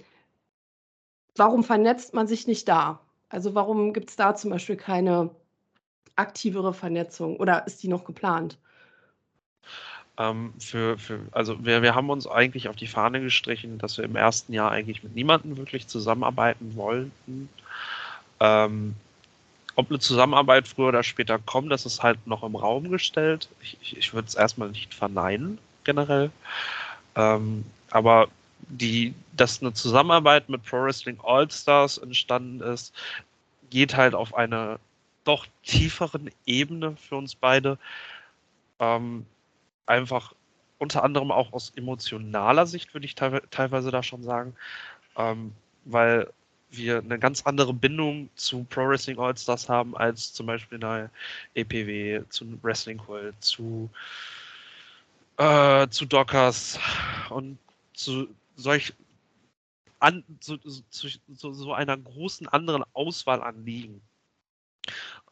[1.36, 3.03] warum vernetzt man sich nicht da?
[3.28, 5.30] Also warum gibt es da zum Beispiel keine
[6.16, 8.58] aktivere Vernetzung oder ist die noch geplant?
[10.16, 14.04] Ähm, für, für, also wir, wir haben uns eigentlich auf die Fahne gestrichen, dass wir
[14.04, 17.48] im ersten Jahr eigentlich mit niemandem wirklich zusammenarbeiten wollten.
[18.38, 18.94] Ähm,
[19.74, 23.48] ob eine Zusammenarbeit früher oder später kommt, das ist halt noch im Raum gestellt.
[23.60, 26.30] Ich, ich, ich würde es erstmal nicht verneinen, generell.
[27.16, 28.28] Ähm, aber
[28.68, 32.94] die, dass eine Zusammenarbeit mit Pro Wrestling All-Stars entstanden ist,
[33.70, 34.78] geht halt auf eine
[35.24, 37.78] doch tieferen Ebene für uns beide.
[38.78, 39.26] Ähm,
[39.86, 40.34] einfach
[40.78, 44.54] unter anderem auch aus emotionaler Sicht, würde ich te teilweise da schon sagen.
[45.16, 45.52] Ähm,
[45.84, 46.30] weil
[46.70, 51.10] wir eine ganz andere Bindung zu Pro Wrestling All-Stars haben als zum Beispiel eine
[51.54, 53.88] EPW, zu Wrestling World, zu,
[55.36, 56.78] äh, zu Dockers
[57.30, 57.58] und
[57.92, 58.94] zu solch
[59.98, 61.08] an, zu, zu,
[61.52, 64.02] so einer großen anderen Auswahl an Ligen.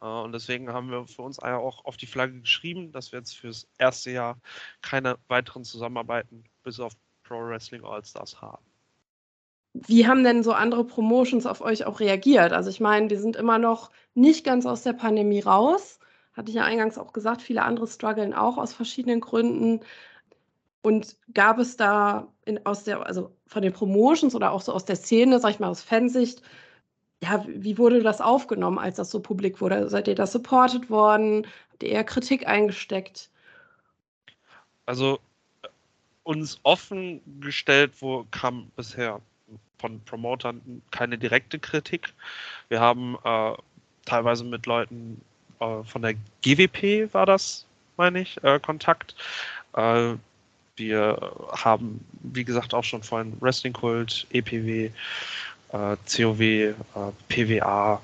[0.01, 3.37] Äh, und deswegen haben wir für uns auch auf die Flagge geschrieben, dass wir jetzt
[3.37, 4.37] fürs erste Jahr
[4.81, 6.93] keine weiteren Zusammenarbeiten bis auf
[7.23, 8.65] Pro Wrestling All-Stars haben.
[9.73, 12.53] Wie haben denn so andere Promotions auf euch auch reagiert?
[12.53, 15.99] Also ich meine, wir sind immer noch nicht ganz aus der Pandemie raus.
[16.33, 19.81] Hatte ich ja eingangs auch gesagt, viele andere strugglen auch aus verschiedenen Gründen.
[20.83, 24.85] Und gab es da in, aus der, also von den Promotions oder auch so aus
[24.85, 26.41] der Szene, sag ich mal, aus Fansicht,
[27.23, 29.89] ja, wie wurde das aufgenommen, als das so publik wurde?
[29.89, 31.47] Seid ihr da supported worden?
[31.71, 33.29] Habt ihr eher Kritik eingesteckt?
[34.85, 35.19] Also
[36.23, 39.21] uns offen gestellt wo kam bisher
[39.77, 42.13] von Promotern keine direkte Kritik.
[42.67, 43.53] Wir haben äh,
[44.05, 45.21] teilweise mit Leuten
[45.59, 47.65] äh, von der GWP war das,
[47.95, 49.15] meine ich, äh, Kontakt.
[50.77, 54.91] Äh, wir haben, wie gesagt, auch schon vorhin Wrestling Kult, EPW,
[55.71, 56.75] äh, COW, äh,
[57.27, 58.01] PWA,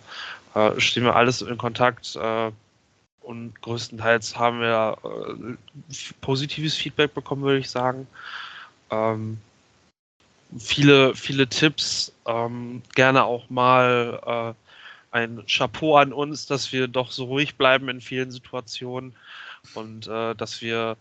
[0.77, 2.17] stehen wir alles in Kontakt
[3.21, 4.97] und größtenteils haben wir
[6.21, 8.07] positives Feedback bekommen, würde ich sagen.
[8.89, 9.37] Ähm,
[10.57, 14.55] viele, viele Tipps, ähm, gerne auch mal
[15.13, 19.13] äh, ein Chapeau an uns, dass wir doch so ruhig bleiben in vielen Situationen
[19.75, 20.97] und äh, dass wir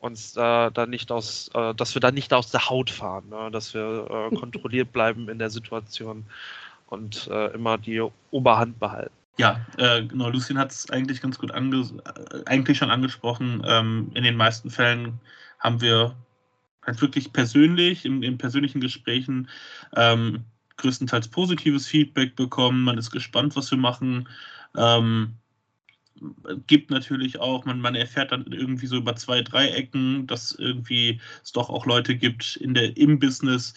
[0.00, 3.50] uns da, da nicht aus, äh, dass wir da nicht aus der Haut fahren, ne?
[3.52, 6.24] dass wir äh, kontrolliert bleiben in der Situation
[6.86, 9.12] und äh, immer die Oberhand behalten.
[9.36, 11.86] Ja, äh, genau, Lucien hat es eigentlich ganz gut ange
[12.46, 13.62] eigentlich schon angesprochen.
[13.66, 15.18] Ähm, in den meisten Fällen
[15.60, 16.14] haben wir
[16.84, 19.48] halt wirklich persönlich, in, in persönlichen Gesprächen
[19.96, 20.44] ähm,
[20.76, 22.82] größtenteils positives Feedback bekommen.
[22.82, 24.28] Man ist gespannt, was wir machen.
[24.76, 25.34] Ähm,
[26.66, 31.20] gibt natürlich auch, man, man erfährt dann irgendwie so über zwei, drei Ecken, dass irgendwie
[31.42, 33.74] es doch auch Leute gibt in der, im Business,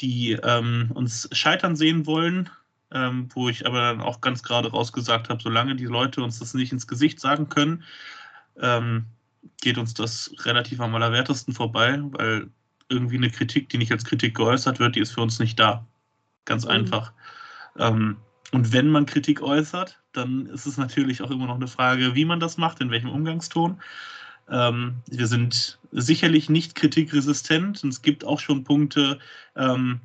[0.00, 2.50] die ähm, uns scheitern sehen wollen.
[2.92, 6.54] Ähm, wo ich aber dann auch ganz gerade rausgesagt habe, solange die Leute uns das
[6.54, 7.82] nicht ins Gesicht sagen können,
[8.60, 9.06] ähm,
[9.60, 12.48] geht uns das relativ am allerwertesten vorbei, weil
[12.88, 15.84] irgendwie eine Kritik, die nicht als Kritik geäußert wird, die ist für uns nicht da.
[16.44, 16.70] Ganz mhm.
[16.70, 17.12] einfach.
[17.78, 18.18] Ähm,
[18.54, 22.24] und wenn man Kritik äußert, dann ist es natürlich auch immer noch eine Frage, wie
[22.24, 23.80] man das macht, in welchem Umgangston.
[24.48, 29.18] Ähm, wir sind sicherlich nicht kritikresistent und es gibt auch schon Punkte,
[29.56, 30.00] ähm,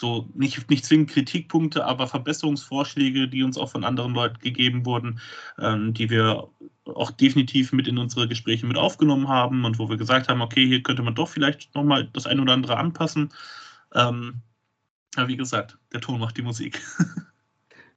[0.00, 5.20] so nicht, nicht zwingend Kritikpunkte, aber Verbesserungsvorschläge, die uns auch von anderen Leuten gegeben wurden,
[5.60, 6.48] ähm, die wir
[6.84, 10.66] auch definitiv mit in unsere Gespräche mit aufgenommen haben und wo wir gesagt haben, okay,
[10.66, 13.28] hier könnte man doch vielleicht nochmal das ein oder andere anpassen.
[13.94, 14.42] Ähm,
[15.14, 16.80] aber wie gesagt, der Ton macht die Musik.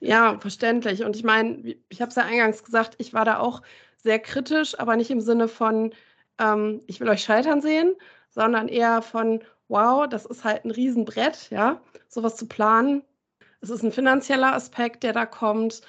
[0.03, 1.03] Ja, verständlich.
[1.03, 3.61] Und ich meine, ich habe es ja eingangs gesagt, ich war da auch
[3.97, 5.93] sehr kritisch, aber nicht im Sinne von,
[6.39, 7.93] ähm, ich will euch scheitern sehen,
[8.29, 13.03] sondern eher von, wow, das ist halt ein Riesenbrett, ja, sowas zu planen.
[13.61, 15.81] Es ist ein finanzieller Aspekt, der da kommt.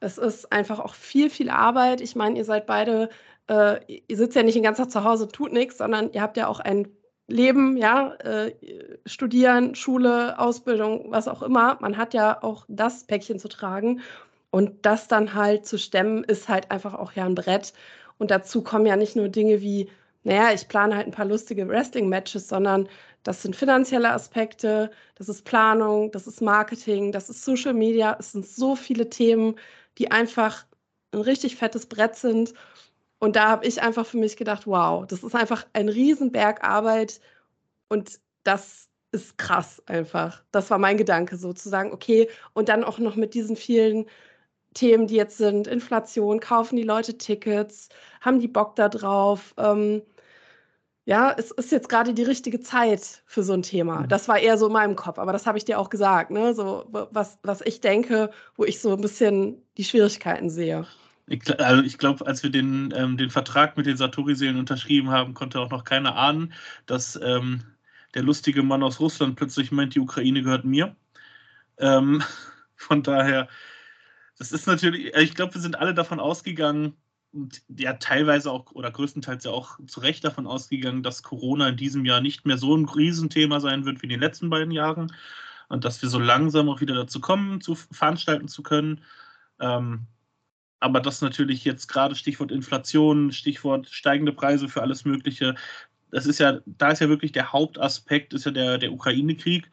[0.00, 2.00] Es ist einfach auch viel, viel Arbeit.
[2.00, 3.10] Ich meine, ihr seid beide,
[3.48, 6.36] äh, ihr sitzt ja nicht den ganzen Tag zu Hause, tut nichts, sondern ihr habt
[6.36, 6.88] ja auch ein
[7.28, 8.54] Leben, ja, äh,
[9.06, 11.78] studieren, Schule, Ausbildung, was auch immer.
[11.80, 14.00] Man hat ja auch das Päckchen zu tragen.
[14.50, 17.72] Und das dann halt zu stemmen, ist halt einfach auch ja ein Brett.
[18.18, 19.90] Und dazu kommen ja nicht nur Dinge wie,
[20.24, 22.88] naja, ich plane halt ein paar lustige Wrestling-Matches, sondern
[23.22, 28.16] das sind finanzielle Aspekte, das ist Planung, das ist Marketing, das ist Social Media.
[28.18, 29.56] Es sind so viele Themen,
[29.98, 30.66] die einfach
[31.12, 32.54] ein richtig fettes Brett sind.
[33.22, 37.20] Und da habe ich einfach für mich gedacht, wow, das ist einfach ein Riesenberg Arbeit
[37.88, 40.42] und das ist krass einfach.
[40.50, 44.06] Das war mein Gedanke sozusagen, okay, und dann auch noch mit diesen vielen
[44.74, 49.54] Themen, die jetzt sind, Inflation, kaufen die Leute Tickets, haben die Bock da drauf?
[49.56, 50.02] Ähm,
[51.04, 54.00] ja, es ist jetzt gerade die richtige Zeit für so ein Thema.
[54.00, 54.08] Mhm.
[54.08, 56.54] Das war eher so in meinem Kopf, aber das habe ich dir auch gesagt, ne?
[56.54, 60.88] So, was, was ich denke, wo ich so ein bisschen die Schwierigkeiten sehe.
[61.32, 65.32] Ich, also ich glaube, als wir den, ähm, den Vertrag mit den Satori-Seelen unterschrieben haben,
[65.32, 66.52] konnte auch noch keiner ahnen,
[66.84, 67.62] dass ähm,
[68.14, 70.94] der lustige Mann aus Russland plötzlich meint, die Ukraine gehört mir.
[71.78, 72.22] Ähm,
[72.76, 73.48] von daher,
[74.38, 76.96] das ist natürlich, ich glaube, wir sind alle davon ausgegangen,
[77.32, 81.78] und ja teilweise auch oder größtenteils ja auch zu Recht davon ausgegangen, dass Corona in
[81.78, 85.10] diesem Jahr nicht mehr so ein Riesenthema sein wird wie in den letzten beiden Jahren
[85.70, 89.02] und dass wir so langsam auch wieder dazu kommen, zu veranstalten zu können.
[89.60, 90.08] Ähm,
[90.82, 95.54] aber das natürlich jetzt gerade Stichwort Inflation, Stichwort steigende Preise für alles Mögliche,
[96.10, 99.70] das ist ja, da ist ja wirklich der Hauptaspekt, ist ja der, der Ukraine-Krieg.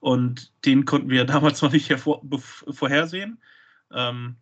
[0.00, 3.38] Und den konnten wir damals noch nicht vorhersehen.
[3.92, 4.36] Ähm,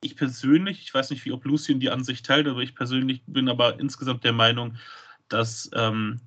[0.00, 3.48] ich persönlich, ich weiß nicht, wie ob Lucien die Ansicht teilt, aber ich persönlich bin
[3.48, 4.76] aber insgesamt der Meinung,
[5.28, 6.20] dass ähm,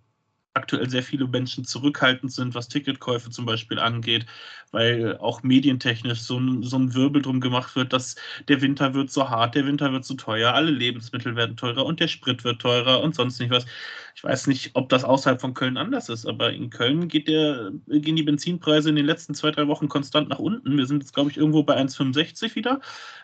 [0.55, 4.25] aktuell sehr viele Menschen zurückhaltend sind, was Ticketkäufe zum Beispiel angeht,
[4.71, 8.15] weil auch medientechnisch so ein, so ein Wirbel drum gemacht wird, dass
[8.47, 11.99] der Winter wird so hart, der Winter wird so teuer, alle Lebensmittel werden teurer und
[11.99, 13.65] der Sprit wird teurer und sonst nicht was.
[14.15, 18.15] Ich weiß nicht, ob das außerhalb von Köln anders ist, aber in Köln der, gehen
[18.15, 20.77] die Benzinpreise in den letzten zwei, drei Wochen konstant nach unten.
[20.77, 22.79] Wir sind jetzt, glaube ich, irgendwo bei 1,65 wieder.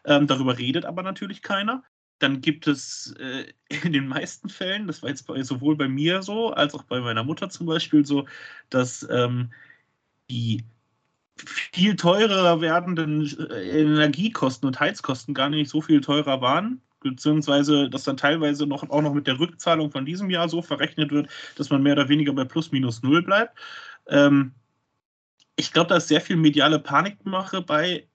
[0.05, 1.83] Ähm, darüber redet aber natürlich keiner
[2.21, 3.45] dann gibt es äh,
[3.83, 6.99] in den meisten Fällen, das war jetzt bei, sowohl bei mir so, als auch bei
[6.99, 8.27] meiner Mutter zum Beispiel so,
[8.69, 9.51] dass ähm,
[10.29, 10.63] die
[11.45, 18.03] viel teurer werdenden äh, Energiekosten und Heizkosten gar nicht so viel teurer waren, beziehungsweise dass
[18.03, 21.69] dann teilweise noch, auch noch mit der Rückzahlung von diesem Jahr so verrechnet wird, dass
[21.69, 23.57] man mehr oder weniger bei plus minus null bleibt.
[24.07, 24.53] Ähm,
[25.55, 28.07] ich glaube, da ist sehr viel mediale Panikmache bei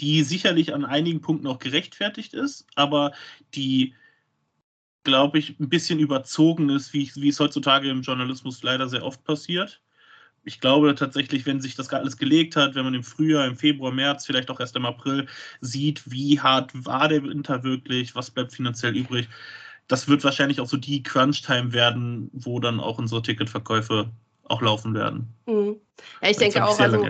[0.00, 3.12] die sicherlich an einigen Punkten auch gerechtfertigt ist, aber
[3.54, 3.94] die,
[5.04, 9.24] glaube ich, ein bisschen überzogen ist, wie, wie es heutzutage im Journalismus leider sehr oft
[9.24, 9.80] passiert.
[10.44, 13.92] Ich glaube tatsächlich, wenn sich das alles gelegt hat, wenn man im Frühjahr, im Februar,
[13.92, 15.26] März, vielleicht auch erst im April
[15.60, 19.28] sieht, wie hart war der Winter wirklich, was bleibt finanziell übrig,
[19.88, 24.10] das wird wahrscheinlich auch so die Crunch-Time werden, wo dann auch unsere Ticketverkäufe
[24.48, 25.34] auch laufen werden.
[25.46, 25.80] Mhm.
[26.22, 27.06] Ja, ich denke auch, also,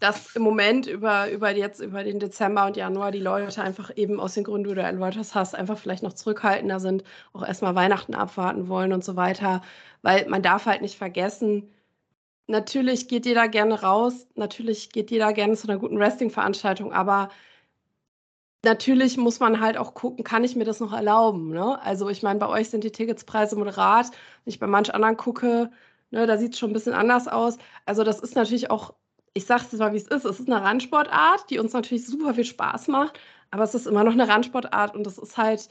[0.00, 4.18] dass im Moment über, über jetzt über den Dezember und Januar die Leute einfach eben
[4.20, 8.14] aus den Gründen, die du erläutert hast, einfach vielleicht noch zurückhaltender sind, auch erstmal Weihnachten
[8.14, 9.62] abwarten wollen und so weiter.
[10.02, 11.70] Weil man darf halt nicht vergessen,
[12.46, 17.30] natürlich geht jeder gerne raus, natürlich geht jeder gerne zu einer guten Wrestling-Veranstaltung, aber
[18.64, 21.50] natürlich muss man halt auch gucken, kann ich mir das noch erlauben?
[21.50, 21.80] Ne?
[21.82, 24.06] Also ich meine, bei euch sind die Ticketspreise moderat.
[24.44, 25.70] Wenn ich bei manch anderen gucke,
[26.12, 27.58] Ne, da sieht es schon ein bisschen anders aus.
[27.86, 28.94] Also das ist natürlich auch,
[29.34, 32.34] ich sage es mal, wie es ist, es ist eine Randsportart, die uns natürlich super
[32.34, 33.18] viel Spaß macht,
[33.50, 35.68] aber es ist immer noch eine Randsportart und es ist halt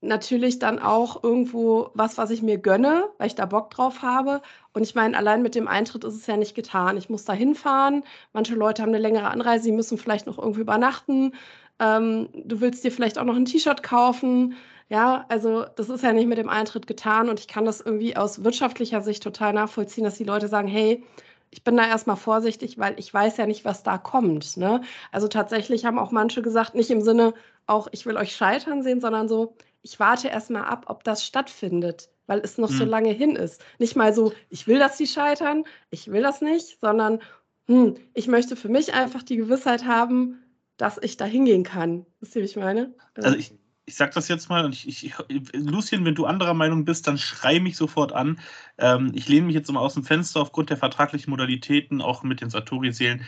[0.00, 4.42] natürlich dann auch irgendwo was, was ich mir gönne, weil ich da Bock drauf habe.
[4.72, 6.96] Und ich meine, allein mit dem Eintritt ist es ja nicht getan.
[6.98, 8.04] Ich muss da hinfahren.
[8.32, 11.32] Manche Leute haben eine längere Anreise, sie müssen vielleicht noch irgendwie übernachten.
[11.80, 14.56] Ähm, du willst dir vielleicht auch noch ein T-Shirt kaufen.
[14.88, 18.16] Ja, also das ist ja nicht mit dem Eintritt getan und ich kann das irgendwie
[18.16, 21.02] aus wirtschaftlicher Sicht total nachvollziehen, dass die Leute sagen, hey,
[21.50, 24.56] ich bin da erstmal vorsichtig, weil ich weiß ja nicht, was da kommt.
[24.56, 24.82] Ne?
[25.12, 27.32] Also tatsächlich haben auch manche gesagt, nicht im Sinne
[27.66, 32.10] auch, ich will euch scheitern sehen, sondern so, ich warte erstmal ab, ob das stattfindet,
[32.26, 32.76] weil es noch hm.
[32.76, 33.62] so lange hin ist.
[33.78, 37.20] Nicht mal so, ich will, dass sie scheitern, ich will das nicht, sondern
[37.68, 40.42] hm, ich möchte für mich einfach die Gewissheit haben,
[40.76, 42.04] dass ich da hingehen kann.
[42.20, 42.94] Wisst ihr, wie ich meine?
[43.14, 43.54] Also ich,
[43.86, 45.14] ich sag das jetzt mal, und ich, ich,
[45.52, 48.40] Lucien, wenn du anderer Meinung bist, dann schrei mich sofort an.
[48.78, 52.40] Ähm, ich lehne mich jetzt mal aus dem Fenster aufgrund der vertraglichen Modalitäten, auch mit
[52.40, 53.24] den Satori-Seelen.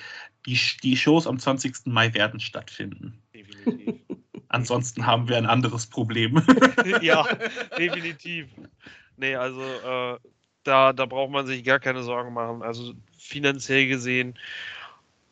[0.47, 1.87] Die, die Shows am 20.
[1.87, 3.23] Mai werden stattfinden.
[3.35, 3.97] Definitiv.
[4.49, 6.43] Ansonsten haben wir ein anderes Problem.
[7.03, 7.27] ja,
[7.77, 8.49] definitiv.
[9.17, 10.19] Nee, also äh,
[10.63, 12.63] da, da braucht man sich gar keine Sorgen machen.
[12.63, 14.39] Also finanziell gesehen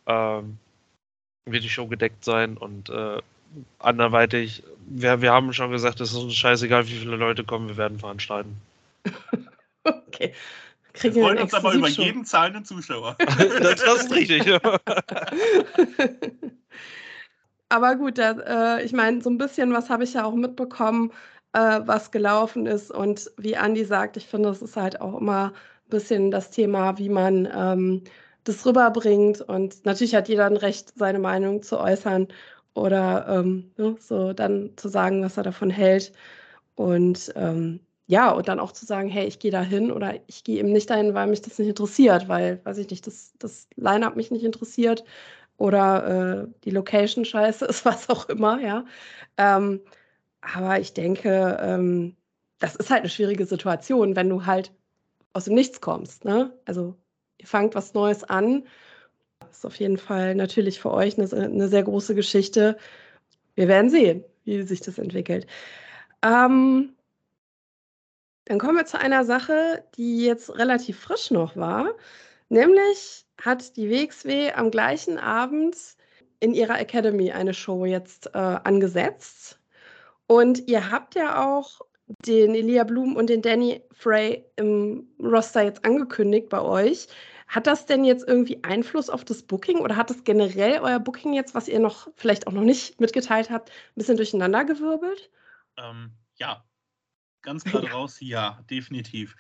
[0.07, 0.59] ähm,
[1.47, 3.21] wird die Show gedeckt sein und äh,
[3.79, 7.77] anderweitig, wir, wir haben schon gesagt, es ist uns scheißegal, wie viele Leute kommen, wir
[7.77, 8.57] werden veranstalten.
[9.85, 10.33] okay.
[10.93, 13.17] Kriegen wir freuen uns aber über jeden zahlenden Zuschauer.
[13.61, 14.61] das, das ist richtig.
[17.69, 21.11] aber gut, das, äh, ich meine, so ein bisschen was habe ich ja auch mitbekommen,
[21.53, 22.91] äh, was gelaufen ist.
[22.93, 26.97] Und wie Andi sagt, ich finde, es ist halt auch immer ein bisschen das Thema,
[26.99, 28.05] wie man ähm,
[28.45, 29.41] das rüberbringt.
[29.41, 32.29] Und natürlich hat jeder ein Recht, seine Meinung zu äußern
[32.75, 36.13] oder ähm, ne, so dann zu sagen, was er davon hält.
[36.75, 40.45] Und ähm, ja, und dann auch zu sagen, hey, ich gehe da hin oder ich
[40.45, 43.69] gehe eben nicht dahin, weil mich das nicht interessiert, weil, weiß ich nicht, das, das
[43.77, 45.05] Line-Up mich nicht interessiert
[45.57, 48.85] oder äh, die Location scheiße ist, was auch immer, ja.
[49.39, 49.81] Ähm,
[50.41, 52.17] aber ich denke, ähm,
[52.59, 54.73] das ist halt eine schwierige Situation, wenn du halt
[55.33, 56.25] aus dem Nichts kommst.
[56.25, 56.53] Ne?
[56.65, 56.97] Also
[57.39, 58.65] ihr fangt was Neues an
[59.59, 62.77] ist auf jeden Fall natürlich für euch eine, eine sehr große Geschichte.
[63.55, 65.47] Wir werden sehen, wie sich das entwickelt.
[66.23, 66.95] Ähm,
[68.47, 71.95] dann kommen wir zu einer Sache, die jetzt relativ frisch noch war.
[72.49, 75.77] Nämlich hat die WXW am gleichen Abend
[76.41, 79.59] in ihrer Academy eine Show jetzt äh, angesetzt.
[80.27, 81.81] Und ihr habt ja auch
[82.27, 87.09] den Elia Blum und den Danny Frey im Roster jetzt angekündigt bei euch.
[87.55, 91.35] Hat das denn jetzt irgendwie Einfluss auf das Booking oder hat das generell euer Booking
[91.35, 95.31] jetzt, was ihr noch vielleicht auch noch nicht mitgeteilt habt, ein bisschen durcheinandergewirbelt?
[95.77, 96.65] Ähm, ja,
[97.43, 99.37] ganz klar raus, ja, definitiv.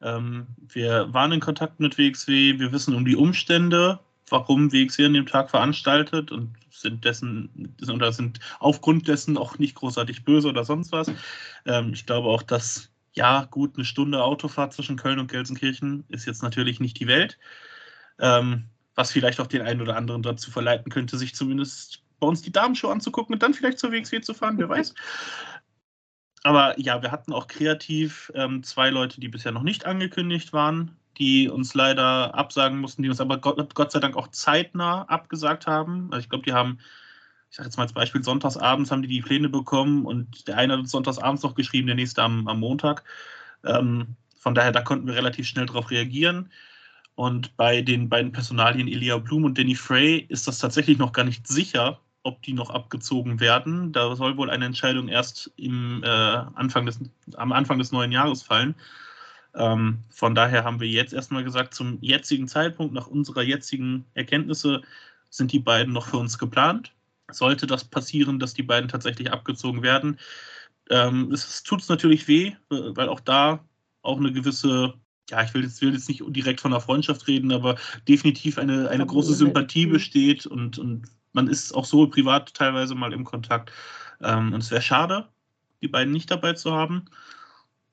[0.00, 5.14] Ähm, wir waren in Kontakt mit WXW, wir wissen um die Umstände, warum WXW an
[5.14, 10.64] dem Tag veranstaltet und sind dessen oder sind aufgrund dessen auch nicht großartig böse oder
[10.64, 11.12] sonst was.
[11.64, 16.26] Ähm, ich glaube auch, dass ja gut eine Stunde Autofahrt zwischen Köln und Gelsenkirchen ist
[16.26, 17.38] jetzt natürlich nicht die Welt,
[18.18, 22.42] ähm, was vielleicht auch den einen oder anderen dazu verleiten könnte, sich zumindest bei uns
[22.42, 24.94] die Damenshow anzugucken und dann vielleicht zur WXW zu fahren, wer weiß.
[26.44, 30.96] Aber ja, wir hatten auch kreativ ähm, zwei Leute, die bisher noch nicht angekündigt waren
[31.18, 35.66] die uns leider absagen mussten, die uns aber Gott, Gott sei Dank auch zeitnah abgesagt
[35.66, 36.08] haben.
[36.10, 36.78] Also ich glaube, die haben,
[37.52, 40.72] ich sage jetzt mal als Beispiel, sonntagsabends haben die die Pläne bekommen und der eine
[40.72, 43.04] hat uns sonntagsabends noch geschrieben, der nächste am, am Montag.
[43.62, 46.50] Ähm, von daher, da konnten wir relativ schnell darauf reagieren.
[47.14, 51.24] Und bei den beiden Personalien Elia Blum und Danny Frey ist das tatsächlich noch gar
[51.24, 53.92] nicht sicher, ob die noch abgezogen werden.
[53.92, 57.00] Da soll wohl eine Entscheidung erst im, äh, Anfang des,
[57.34, 58.74] am Anfang des neuen Jahres fallen.
[59.54, 64.80] Ähm, von daher haben wir jetzt erstmal gesagt, zum jetzigen Zeitpunkt, nach unserer jetzigen Erkenntnisse,
[65.28, 66.92] sind die beiden noch für uns geplant.
[67.32, 70.18] Sollte das passieren, dass die beiden tatsächlich abgezogen werden,
[70.90, 73.64] ähm, es tut es natürlich weh, weil auch da
[74.02, 74.94] auch eine gewisse,
[75.30, 77.76] ja, ich will jetzt, will jetzt nicht direkt von einer Freundschaft reden, aber
[78.08, 79.92] definitiv eine, eine große Sympathie mhm.
[79.92, 83.72] besteht und, und man ist auch so privat teilweise mal im Kontakt.
[84.20, 85.28] Ähm, und es wäre schade,
[85.80, 87.06] die beiden nicht dabei zu haben.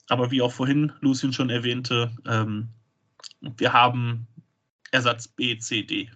[0.10, 2.70] Aber wie auch vorhin Lucien schon erwähnte, ähm,
[3.42, 4.28] wir haben
[4.92, 6.10] Ersatz B, C, D.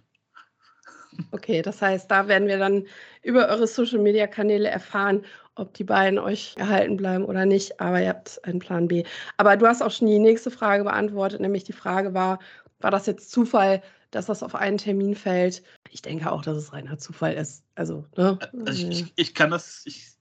[1.30, 2.86] Okay, das heißt, da werden wir dann
[3.22, 5.24] über eure Social-Media-Kanäle erfahren,
[5.56, 7.80] ob die beiden euch erhalten bleiben oder nicht.
[7.80, 9.04] Aber ihr habt einen Plan B.
[9.36, 12.38] Aber du hast auch schon die nächste Frage beantwortet, nämlich die Frage war,
[12.80, 15.62] war das jetzt Zufall, dass das auf einen Termin fällt?
[15.90, 17.64] Ich denke auch, dass es reiner Zufall ist.
[17.74, 18.38] Also, ne?
[18.66, 20.12] also ich, ich, kann das, ich,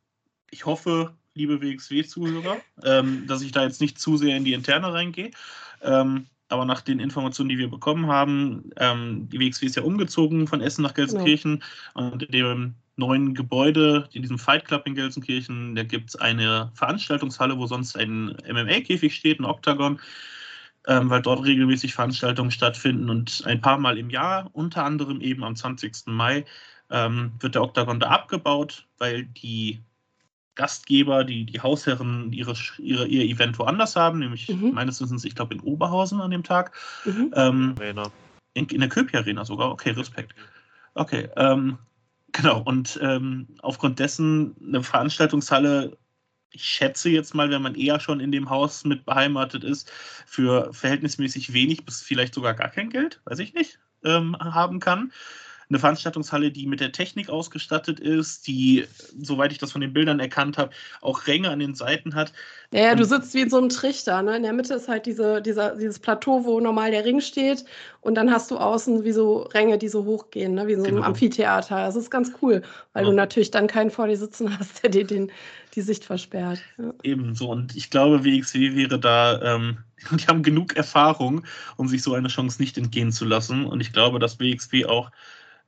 [0.50, 4.94] ich hoffe, liebe WXW-Zuhörer, ähm, dass ich da jetzt nicht zu sehr in die Interne
[4.94, 5.32] reingehe.
[5.82, 10.48] Ähm, aber nach den Informationen, die wir bekommen haben, ähm, die WXW ist ja umgezogen
[10.48, 11.64] von Essen nach Gelsenkirchen
[11.94, 12.12] genau.
[12.12, 16.72] und in dem neuen Gebäude, in diesem Fight Club in Gelsenkirchen, da gibt es eine
[16.76, 20.00] Veranstaltungshalle, wo sonst ein MMA-Käfig steht, ein Oktagon,
[20.88, 25.44] ähm, weil dort regelmäßig Veranstaltungen stattfinden und ein paar Mal im Jahr, unter anderem eben
[25.44, 26.08] am 20.
[26.08, 26.46] Mai,
[26.92, 29.82] ähm, wird der Oktagon da abgebaut, weil die
[30.56, 34.72] Gastgeber, die, die Hausherren ihre, ihre, ihr Event woanders haben, nämlich mhm.
[34.74, 36.72] meines Wissens, ich glaube, in Oberhausen an dem Tag.
[37.06, 37.34] Mhm.
[37.36, 37.76] Ähm,
[38.54, 40.36] in, in, der Köpi Arena sogar, okay, Respekt.
[40.94, 41.80] Okay, ähm,
[42.32, 45.98] genau, und ähm, aufgrund dessen eine Veranstaltungshalle,
[46.52, 49.92] ich schätze jetzt mal, wenn man eher schon in dem Haus mit beheimatet ist,
[50.28, 55.12] für verhältnismäßig wenig bis vielleicht sogar gar kein Geld, weiß ich nicht, ähm, haben kann
[55.74, 58.86] eine Veranstaltungshalle, die mit der Technik ausgestattet ist, die,
[59.22, 60.72] soweit ich das von den Bildern erkannt habe,
[61.02, 62.32] auch Ränge an den Seiten hat.
[62.72, 64.22] Ja, ja du sitzt wie in so einem Trichter.
[64.22, 64.38] Ne?
[64.38, 67.66] In der Mitte ist halt diese, dieser, dieses Plateau, wo normal der Ring steht.
[68.02, 70.68] Und dann hast du außen wie so Ränge, die so hochgehen, ne?
[70.68, 70.98] wie so genau.
[70.98, 71.78] ein Amphitheater.
[71.78, 72.62] Das ist ganz cool,
[72.94, 73.12] weil genau.
[73.12, 75.32] du natürlich dann keinen vor dir sitzen hast, der dir den,
[75.76, 76.60] die Sicht versperrt.
[76.78, 76.94] Ja.
[77.04, 77.50] Ebenso.
[77.50, 79.78] Und ich glaube, WXW wäre da, ähm,
[80.12, 81.44] die haben genug Erfahrung,
[81.78, 83.66] um sich so eine Chance nicht entgehen zu lassen.
[83.66, 85.12] Und ich glaube, dass WXW auch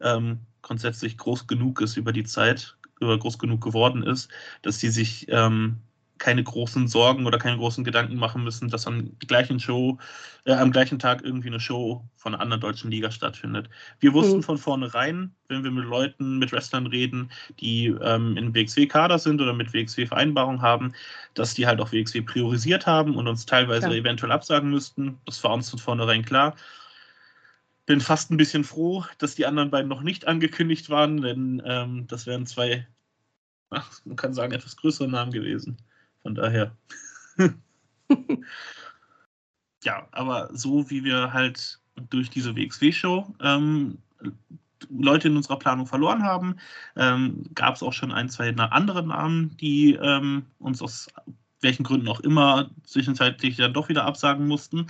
[0.02, 4.30] ähm, grundsätzlich groß genug ist über die Zeit, über groß genug geworden ist,
[4.62, 5.80] dass sie sich ähm,
[6.18, 9.98] keine großen Sorgen oder keine großen Gedanken machen müssen, dass am gleichen Show,
[10.46, 13.70] äh, am gleichen Tag irgendwie eine Show von einer anderen deutschen Liga stattfindet.
[14.00, 14.44] Wir wussten mhm.
[14.44, 19.54] von vornherein, wenn wir mit Leuten, mit Wrestlern reden, die ähm, in WXW-Kader sind oder
[19.54, 20.94] mit WXW-Vereinbarung haben,
[21.34, 23.96] dass die halt auch WXW priorisiert haben und uns teilweise klar.
[23.96, 25.18] eventuell absagen müssten.
[25.26, 26.56] Das war uns von vornherein klar
[27.86, 32.08] bin fast ein bisschen froh, dass die anderen beiden noch nicht angekündigt waren, denn ähm,
[32.08, 32.88] das wären zwei,
[33.70, 35.78] ach, man kann sagen, etwas größere Namen gewesen.
[36.24, 36.76] Von daher.
[39.84, 41.80] ja, aber so wie wir halt
[42.10, 44.00] durch diese WXW-Show ähm,
[44.90, 46.56] Leute in unserer Planung verloren haben,
[46.96, 51.08] ähm, gab es auch schon ein, zwei andere Namen, die ähm, uns aus
[51.62, 54.88] welchen Gründen auch immer zwischenzeitlich dann doch wieder absagen mussten.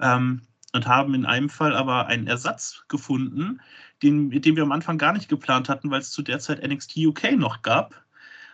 [0.00, 0.42] Ähm,
[0.72, 3.60] und haben in einem Fall aber einen Ersatz gefunden,
[4.02, 6.96] den, den wir am Anfang gar nicht geplant hatten, weil es zu der Zeit NXT
[6.96, 8.02] UK noch gab.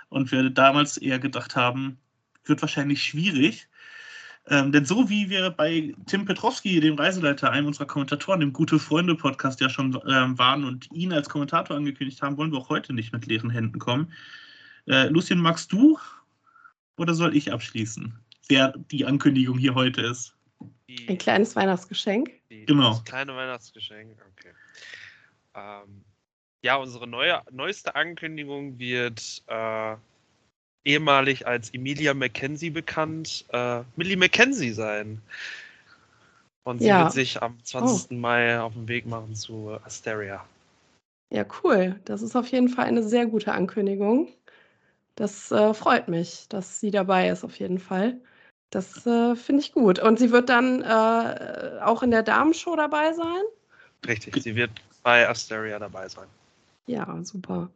[0.08, 1.98] Und wir damals eher gedacht haben,
[2.44, 3.68] wird wahrscheinlich schwierig.
[4.46, 8.78] Ähm, denn so wie wir bei Tim Petrowski, dem Reiseleiter, einem unserer Kommentatoren, dem Gute
[8.78, 12.94] Freunde-Podcast ja schon ähm, waren und ihn als Kommentator angekündigt haben, wollen wir auch heute
[12.94, 14.12] nicht mit leeren Händen kommen.
[14.86, 15.98] Äh, Lucien, magst du
[16.96, 20.37] oder soll ich abschließen, wer die Ankündigung hier heute ist?
[20.88, 22.30] Die, ein kleines Weihnachtsgeschenk.
[22.50, 22.90] Die, genau.
[22.90, 24.52] Das kleine Weihnachtsgeschenk, okay.
[25.54, 26.04] Ähm,
[26.62, 29.96] ja, unsere neue, neueste Ankündigung wird äh,
[30.84, 35.20] ehemalig als Emilia McKenzie bekannt, äh, Millie McKenzie sein.
[36.64, 37.04] Und sie ja.
[37.04, 38.10] wird sich am 20.
[38.10, 38.14] Oh.
[38.14, 40.44] Mai auf den Weg machen zu Asteria.
[41.30, 42.00] Ja, cool.
[42.04, 44.28] Das ist auf jeden Fall eine sehr gute Ankündigung.
[45.14, 48.20] Das äh, freut mich, dass sie dabei ist, auf jeden Fall.
[48.70, 49.98] Das äh, finde ich gut.
[49.98, 53.42] Und sie wird dann äh, auch in der Damenshow dabei sein?
[54.06, 54.70] Richtig, sie wird
[55.02, 56.26] bei Asteria dabei sein.
[56.86, 57.70] Ja, super.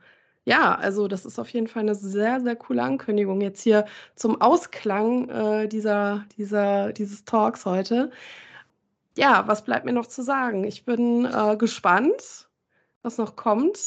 [0.45, 3.86] Ja, also das ist auf jeden Fall eine sehr, sehr coole Ankündigung jetzt hier
[4.16, 8.11] zum Ausklang äh, dieser, dieser, dieses Talks heute.
[9.16, 10.64] Ja, was bleibt mir noch zu sagen?
[10.64, 12.49] Ich bin äh, gespannt,
[13.03, 13.78] was noch kommt.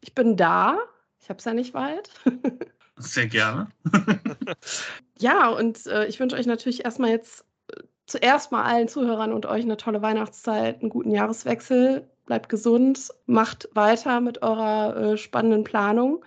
[0.00, 0.78] Ich bin da.
[1.20, 2.10] Ich habe es ja nicht weit.
[2.98, 3.68] Sehr gerne.
[5.18, 9.46] ja, und äh, ich wünsche euch natürlich erstmal jetzt äh, zuerst mal allen Zuhörern und
[9.46, 12.08] euch eine tolle Weihnachtszeit, einen guten Jahreswechsel.
[12.26, 16.24] Bleibt gesund, macht weiter mit eurer äh, spannenden Planung.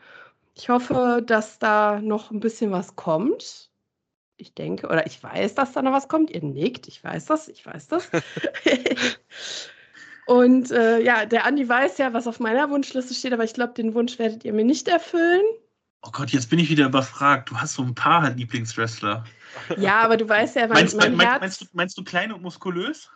[0.55, 3.69] Ich hoffe, dass da noch ein bisschen was kommt.
[4.37, 6.31] Ich denke, oder ich weiß, dass da noch was kommt.
[6.31, 8.09] Ihr nickt, ich weiß das, ich weiß das.
[10.25, 13.73] Und äh, ja, der Andi weiß ja, was auf meiner Wunschliste steht, aber ich glaube,
[13.73, 15.43] den Wunsch werdet ihr mir nicht erfüllen.
[16.03, 17.49] Oh Gott, jetzt bin ich wieder überfragt.
[17.49, 19.23] Du hast so ein paar Lieblingswrestler.
[19.77, 21.41] Ja, aber du weißt ja, mein, meinst, mein mein, Herz...
[21.41, 23.09] Meinst du, meinst du klein und muskulös?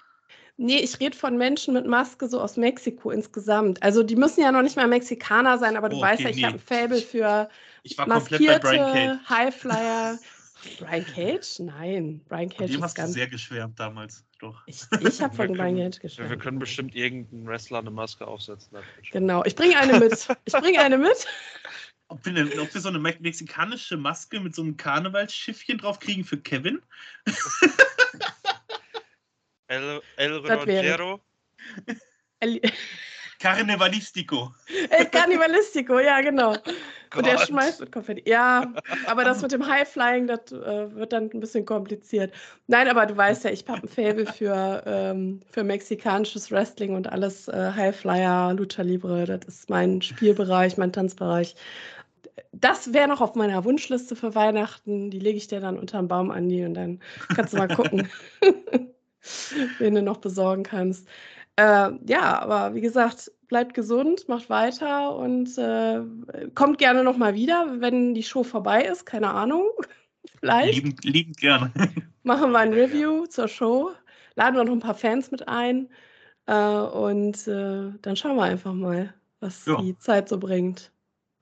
[0.58, 3.84] Nee, ich rede von Menschen mit Maske so aus Mexiko insgesamt.
[3.84, 6.30] Also die müssen ja noch nicht mal Mexikaner sein, aber du oh, okay, weißt ja,
[6.30, 6.44] ich nee.
[6.44, 7.50] habe ein Faible für
[7.84, 10.18] ich war maskierte bei Highflyer.
[10.80, 11.60] Brian Cage?
[11.60, 13.12] Nein, Brian Cage dem hast ganz...
[13.12, 14.24] du sehr geschwärmt damals.
[14.40, 14.64] Doch.
[14.66, 16.32] Ich, ich habe von Brian Cage geschwärmt.
[16.32, 18.78] Wir können bestimmt irgendeinen Wrestler eine Maske aufsetzen.
[19.12, 20.28] Genau, ich bringe eine mit.
[20.46, 21.28] Ich bringe eine mit.
[22.08, 26.24] Ob wir, eine, ob wir, so eine mexikanische Maske mit so einem Karnevalsschiffchen drauf kriegen
[26.24, 26.82] für Kevin?
[29.68, 31.22] El, El Rodero.
[33.40, 34.54] Carnevalistico.
[34.90, 36.54] El Carnevalistico, ja, genau.
[37.10, 37.24] Gott.
[37.24, 38.30] Und er schmeißt mit Konfetti.
[38.30, 38.74] Ja,
[39.06, 42.34] aber das mit dem Highflying, das äh, wird dann ein bisschen kompliziert.
[42.68, 47.08] Nein, aber du weißt ja, ich habe ein Faible für, ähm, für mexikanisches Wrestling und
[47.08, 49.26] alles äh, Highflyer, Lucha Libre.
[49.26, 51.56] Das ist mein Spielbereich, mein Tanzbereich.
[52.52, 55.10] Das wäre noch auf meiner Wunschliste für Weihnachten.
[55.10, 57.00] Die lege ich dir dann unter den Baum, Andi, und dann
[57.34, 58.10] kannst du mal gucken,
[59.80, 61.08] wen du noch besorgen kannst.
[61.56, 66.02] Äh, ja, aber wie gesagt, bleibt gesund, macht weiter und äh,
[66.54, 69.06] kommt gerne nochmal wieder, wenn die Show vorbei ist.
[69.06, 69.70] Keine Ahnung.
[70.40, 70.76] Vielleicht.
[70.76, 71.72] Liebend, liebend gerne.
[72.24, 73.92] Machen wir ein Review zur Show.
[74.36, 75.90] Laden wir noch ein paar Fans mit ein.
[76.48, 79.82] Äh, und äh, dann schauen wir einfach mal, was ja.
[79.82, 80.92] die Zeit so bringt.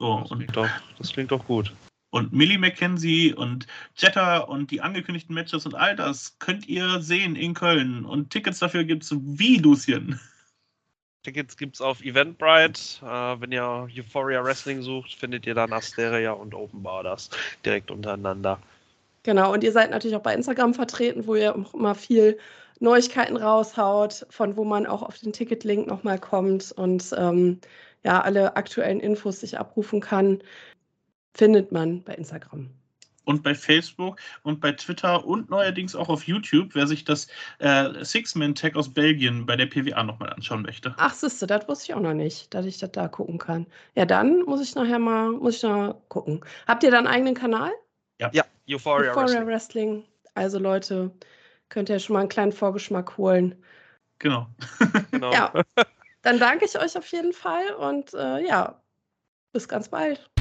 [0.03, 1.73] So, das, klingt doch, das klingt doch gut.
[2.09, 7.37] Und Millie McKenzie und Jetta und die angekündigten Matches und all das könnt ihr sehen
[7.37, 8.03] in Köln.
[8.03, 10.19] Und Tickets dafür gibt es wie, Lucien?
[11.23, 12.81] Tickets gibt es auf Eventbrite.
[13.01, 17.29] Äh, wenn ihr Euphoria Wrestling sucht, findet ihr dann Asteria und Open Borders
[17.63, 18.59] direkt untereinander.
[19.23, 22.37] Genau, und ihr seid natürlich auch bei Instagram vertreten, wo ihr auch immer viel
[22.81, 27.61] Neuigkeiten raushaut, von wo man auch auf den Ticketlink nochmal kommt und ähm,
[28.03, 30.41] ja, alle aktuellen Infos sich abrufen kann
[31.35, 32.69] findet man bei Instagram.
[33.25, 37.27] Und bei Facebook und bei Twitter und neuerdings auch auf YouTube, wer sich das
[37.59, 40.93] äh, Six-Man-Tag aus Belgien bei der PWA nochmal anschauen möchte.
[40.97, 43.65] Ach, siehste, das wusste ich auch noch nicht, dass ich das da gucken kann.
[43.95, 46.41] Ja, dann muss ich nachher mal, muss ich noch gucken.
[46.67, 47.71] Habt ihr da einen eigenen Kanal?
[48.19, 49.47] Ja, ja Euphoria, Euphoria Wrestling.
[49.47, 50.03] Wrestling.
[50.33, 51.11] Also Leute,
[51.69, 53.55] könnt ihr schon mal einen kleinen Vorgeschmack holen.
[54.19, 54.47] Genau.
[55.11, 55.31] genau.
[55.31, 55.53] Ja,
[56.23, 58.81] dann danke ich euch auf jeden Fall und äh, ja,
[59.53, 60.32] bis ganz bald.